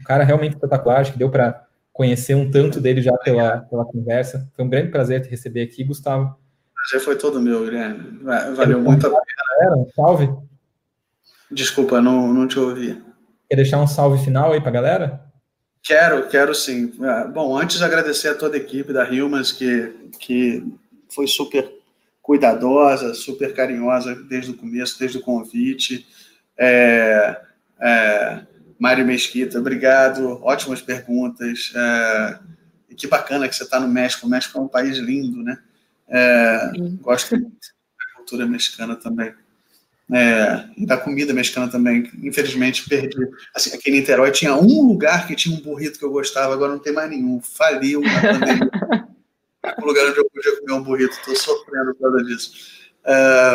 [0.00, 3.84] Um cara realmente espetacular, acho que deu para conhecer um tanto dele já pela, pela
[3.84, 4.48] conversa.
[4.54, 6.36] Foi um grande prazer te receber aqui, Gustavo.
[6.92, 8.20] Já foi todo meu, Guilherme.
[8.54, 9.76] Valeu muito a pena.
[9.76, 10.30] Um salve.
[11.50, 13.02] Desculpa, não, não te ouvi.
[13.48, 15.28] Quer deixar um salve final aí para a galera?
[15.82, 16.92] Quero, quero sim.
[17.02, 20.64] Ah, bom, antes agradecer a toda a equipe da Hilmas, que, que
[21.08, 21.68] foi super
[22.22, 26.06] cuidadosa, super carinhosa desde o começo, desde o convite.
[26.58, 27.40] É,
[27.80, 28.40] é,
[28.78, 31.72] Mário Mesquita, obrigado, ótimas perguntas.
[31.74, 32.38] É,
[32.88, 34.26] e que bacana que você está no México.
[34.26, 35.58] O México é um país lindo, né?
[36.08, 36.70] É,
[37.00, 39.34] gosto muito da cultura mexicana também.
[40.10, 42.10] É, e da comida mexicana também.
[42.22, 43.18] Infelizmente, perdi.
[43.54, 46.72] Assim, aqui em Niterói tinha um lugar que tinha um burrito que eu gostava, agora
[46.72, 47.40] não tem mais nenhum.
[47.40, 48.70] Faliu na pandemia.
[49.82, 51.14] o lugar onde eu podia comer um burrito.
[51.14, 52.52] Estou sofrendo por causa disso.
[53.04, 53.54] É,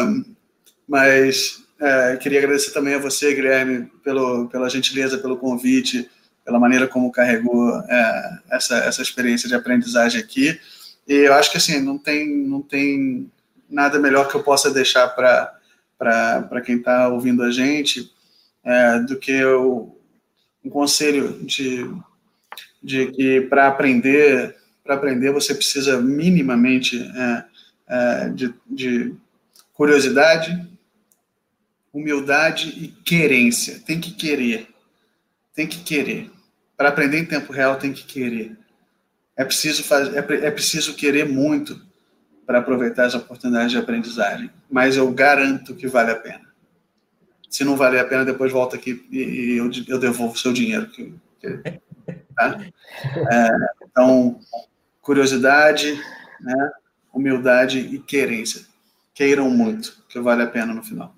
[0.88, 6.10] mas é, queria agradecer também a você, Guilherme, pelo, pela gentileza, pelo convite,
[6.46, 10.58] pela maneira como carregou é, essa, essa experiência de aprendizagem aqui.
[11.06, 13.30] E eu acho que assim, não tem, não tem
[13.70, 18.10] nada melhor que eu possa deixar para quem está ouvindo a gente,
[18.64, 19.94] é, do que o,
[20.64, 21.90] um conselho de,
[22.82, 24.56] de que para aprender,
[24.86, 27.44] para aprender você precisa minimamente é,
[27.90, 29.14] é, de, de
[29.74, 30.73] curiosidade,
[31.94, 33.80] humildade e querência.
[33.86, 34.68] Tem que querer.
[35.54, 36.32] Tem que querer.
[36.76, 38.58] Para aprender em tempo real, tem que querer.
[39.38, 41.80] É preciso, fazer, é, é preciso querer muito
[42.46, 44.50] para aproveitar as oportunidades de aprendizagem.
[44.70, 46.42] Mas eu garanto que vale a pena.
[47.50, 50.88] Se não valer a pena, depois volta aqui e, eu, eu devolvo o seu dinheiro.
[50.88, 51.80] Que, que,
[52.36, 52.60] tá?
[53.32, 53.50] é,
[53.84, 54.40] então,
[55.02, 56.02] curiosidade,
[56.42, 56.72] né,
[57.14, 58.66] humildade e querência.
[59.14, 61.16] Queiram muito, que vale a pena no final.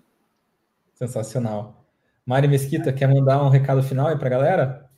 [0.95, 1.85] Sensacional.
[2.25, 4.89] Mari Mesquita, quer mandar um recado final aí para a galera?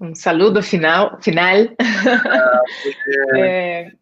[0.00, 1.20] Um saludo final.
[1.20, 1.56] final.
[1.78, 2.62] Ah,
[3.36, 3.92] é,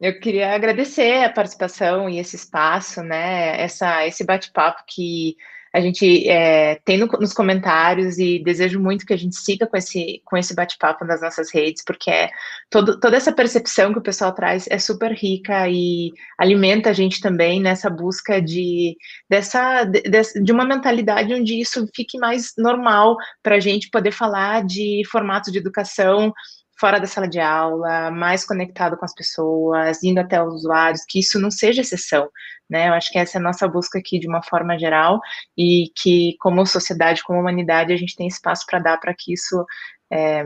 [0.00, 3.60] eu queria agradecer a participação e esse espaço, né?
[3.60, 5.36] Essa, esse bate-papo que
[5.72, 9.76] a gente é, tem no, nos comentários e desejo muito que a gente siga com
[9.76, 12.30] esse, com esse bate-papo nas nossas redes, porque é
[12.68, 17.20] todo, toda essa percepção que o pessoal traz é super rica e alimenta a gente
[17.20, 18.96] também nessa busca de,
[19.28, 20.00] dessa, de,
[20.42, 25.52] de uma mentalidade onde isso fique mais normal para a gente poder falar de formatos
[25.52, 26.32] de educação
[26.80, 31.20] fora da sala de aula, mais conectado com as pessoas, indo até os usuários, que
[31.20, 32.28] isso não seja exceção,
[32.68, 32.88] né?
[32.88, 35.20] Eu acho que essa é a nossa busca aqui de uma forma geral
[35.56, 39.62] e que, como sociedade, como humanidade, a gente tem espaço para dar para que isso
[40.10, 40.42] é,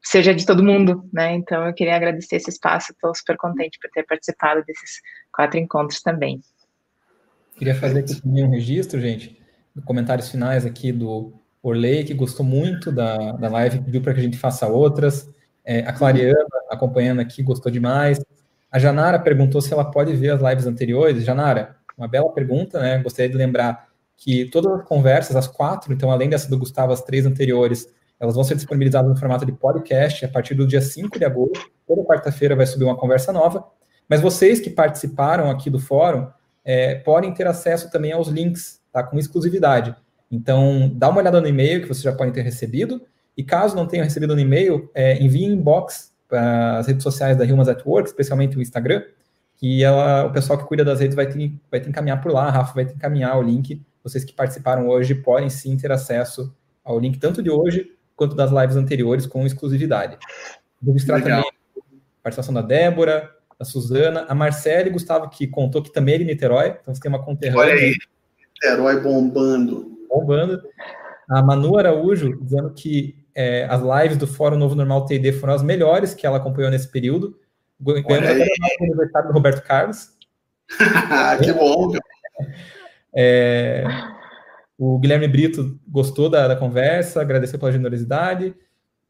[0.00, 1.34] seja de todo mundo, né?
[1.34, 5.00] Então, eu queria agradecer esse espaço, estou super contente por ter participado desses
[5.34, 6.40] quatro encontros também.
[7.56, 9.36] Queria fazer aqui também um registro, gente,
[9.84, 14.22] comentários finais aqui do Orley, que gostou muito da, da live, pediu para que a
[14.22, 15.28] gente faça outras.
[15.64, 18.18] É, a Clariana, acompanhando aqui, gostou demais.
[18.70, 21.24] A Janara perguntou se ela pode ver as lives anteriores.
[21.24, 22.98] Janara, uma bela pergunta, né?
[22.98, 27.02] Gostaria de lembrar que todas as conversas, as quatro, então além dessa do Gustavo, as
[27.02, 27.86] três anteriores,
[28.18, 31.70] elas vão ser disponibilizadas no formato de podcast a partir do dia 5 de agosto.
[31.86, 33.64] Toda quarta-feira vai subir uma conversa nova.
[34.08, 36.28] Mas vocês que participaram aqui do fórum
[36.64, 39.02] é, podem ter acesso também aos links, tá?
[39.02, 39.94] Com exclusividade.
[40.30, 43.02] Então, dá uma olhada no e-mail que vocês já podem ter recebido
[43.36, 47.44] e caso não tenham recebido no e-mail, é, envie inbox para as redes sociais da
[47.44, 49.02] Humans at Work, especialmente o Instagram,
[49.56, 52.46] que ela, o pessoal que cuida das redes vai te, vai te encaminhar por lá,
[52.46, 53.80] a Rafa vai te encaminhar o link.
[54.02, 56.54] Vocês que participaram hoje podem sim ter acesso
[56.84, 60.18] ao link tanto de hoje quanto das lives anteriores com exclusividade.
[60.80, 61.42] Vou registrar Legal.
[61.42, 66.16] também a participação da Débora, da Suzana, a Marcele e Gustavo, que contou que também
[66.16, 67.62] é de Niterói, então você tem uma conterrânea.
[67.62, 67.94] Olha aí,
[68.54, 69.96] Niterói bombando.
[70.08, 70.62] Bombando.
[71.28, 75.62] A Manu Araújo dizendo que é, as lives do Fórum Novo Normal TD foram as
[75.62, 77.38] melhores que ela acompanhou nesse período.
[77.80, 78.46] Ganhamos até
[78.80, 80.10] o aniversário do Roberto Carlos.
[81.42, 81.92] que bom!
[83.14, 83.84] É,
[84.78, 88.54] o Guilherme Brito gostou da, da conversa, agradeceu pela generosidade.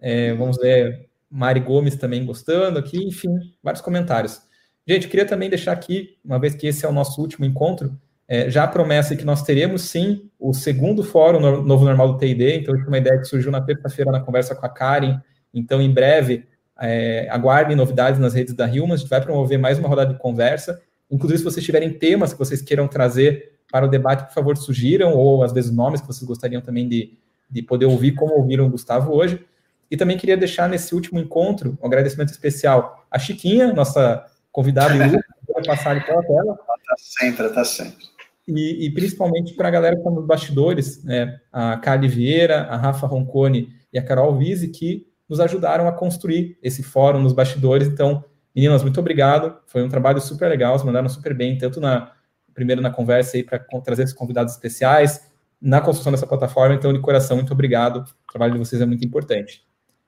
[0.00, 3.30] É, vamos ver, Mari Gomes também gostando aqui, enfim,
[3.62, 4.42] vários comentários.
[4.86, 7.96] Gente, queria também deixar aqui, uma vez que esse é o nosso último encontro,
[8.28, 12.12] é, já a promessa é que nós teremos sim o segundo fórum no, novo normal
[12.12, 15.20] do TID, então foi uma ideia que surgiu na terça-feira na conversa com a Karen,
[15.52, 16.46] então em breve
[16.80, 20.18] é, aguardem novidades nas redes da Hilma, a gente vai promover mais uma rodada de
[20.18, 24.56] conversa, inclusive se vocês tiverem temas que vocês queiram trazer para o debate, por favor,
[24.56, 27.14] sugiram, ou às vezes nomes que vocês gostariam também de,
[27.50, 29.44] de poder ouvir, como ouviram o Gustavo hoje,
[29.90, 34.94] E também queria deixar nesse último encontro um agradecimento especial à Chiquinha, nossa convidada
[35.52, 36.58] vai passar ali pela tela.
[36.80, 38.11] Está sempre, está sempre.
[38.46, 41.40] E, e, principalmente para a galera que está nos bastidores, né?
[41.52, 46.58] a Carly Vieira, a Rafa Roncone e a Carol Vise, que nos ajudaram a construir
[46.62, 47.86] esse fórum nos bastidores.
[47.86, 48.24] Então,
[48.54, 49.56] meninas, muito obrigado.
[49.66, 52.12] Foi um trabalho super legal, se mandaram super bem, tanto na
[52.52, 55.26] primeiro na conversa aí para trazer esses convidados especiais,
[55.60, 56.74] na construção dessa plataforma.
[56.74, 57.98] Então, de coração, muito obrigado.
[57.98, 59.64] O trabalho de vocês é muito importante.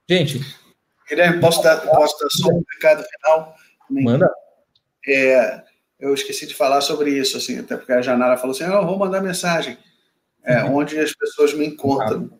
[0.08, 0.40] Gente.
[1.08, 3.54] Guilherme, posso dar, posso dar só um recado final?
[3.90, 4.30] Manda.
[5.06, 5.62] É,
[6.04, 8.86] eu esqueci de falar sobre isso, assim, até porque a Janara falou assim: oh, eu
[8.86, 9.78] vou mandar mensagem.
[10.44, 10.76] É, uhum.
[10.76, 12.30] Onde as pessoas me encontram.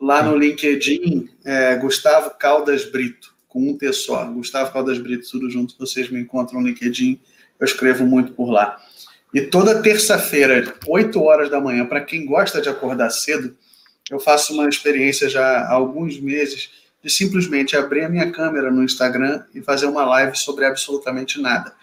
[0.00, 4.24] Lá no LinkedIn, é, Gustavo Caldas Brito, com um T só.
[4.24, 7.20] Gustavo Caldas Brito, tudo junto, vocês me encontram no LinkedIn.
[7.60, 8.80] Eu escrevo muito por lá.
[9.32, 13.56] E toda terça-feira, 8 horas da manhã, para quem gosta de acordar cedo,
[14.10, 16.70] eu faço uma experiência já há alguns meses
[17.02, 21.74] de simplesmente abrir a minha câmera no Instagram e fazer uma live sobre absolutamente nada.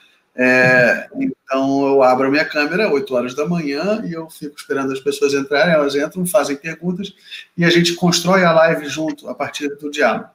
[0.42, 4.94] É, então eu abro a minha câmera 8 horas da manhã e eu fico esperando
[4.94, 7.14] as pessoas entrarem, elas entram, fazem perguntas
[7.58, 10.30] e a gente constrói a live junto a partir do diálogo.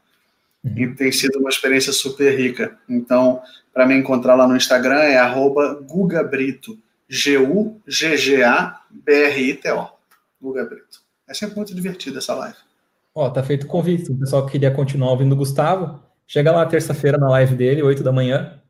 [0.63, 0.75] Uhum.
[0.77, 2.77] E tem sido uma experiência super rica.
[2.87, 3.41] Então,
[3.73, 5.19] para me encontrar lá no Instagram é
[5.87, 6.79] gugabrito,
[7.09, 9.89] G-U-G-G-A-B-R-I-T-O,
[10.43, 11.03] Guga Brito.
[11.27, 12.59] É sempre muito divertido essa live.
[13.15, 14.13] Ó, tá feito o convite.
[14.13, 18.03] O pessoal que queria continuar ouvindo o Gustavo, chega lá terça-feira na live dele, 8
[18.03, 18.61] da manhã,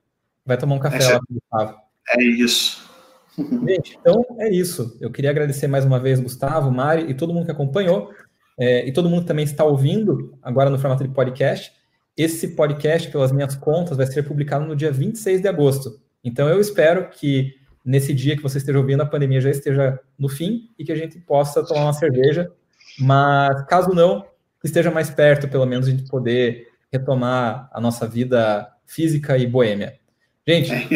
[0.44, 1.78] Vai tomar um café é, lá com o Gustavo.
[2.10, 2.90] É isso.
[3.66, 4.96] Gente, então é isso.
[5.00, 8.12] Eu queria agradecer mais uma vez Gustavo, Mari e todo mundo que acompanhou.
[8.58, 11.72] É, e todo mundo que também está ouvindo agora no formato de podcast.
[12.16, 16.00] Esse podcast, pelas minhas contas, vai ser publicado no dia 26 de agosto.
[16.22, 20.28] Então eu espero que nesse dia que você esteja ouvindo, a pandemia já esteja no
[20.28, 22.50] fim e que a gente possa tomar uma cerveja.
[22.98, 24.24] Mas caso não,
[24.62, 29.98] esteja mais perto, pelo menos, a gente poder retomar a nossa vida física e boêmia.
[30.46, 30.86] Gente, é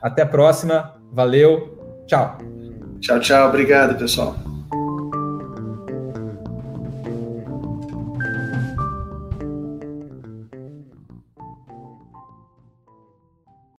[0.00, 0.94] até a próxima.
[1.12, 2.04] Valeu.
[2.06, 2.38] Tchau.
[3.00, 3.48] Tchau, tchau.
[3.48, 4.36] Obrigado, pessoal.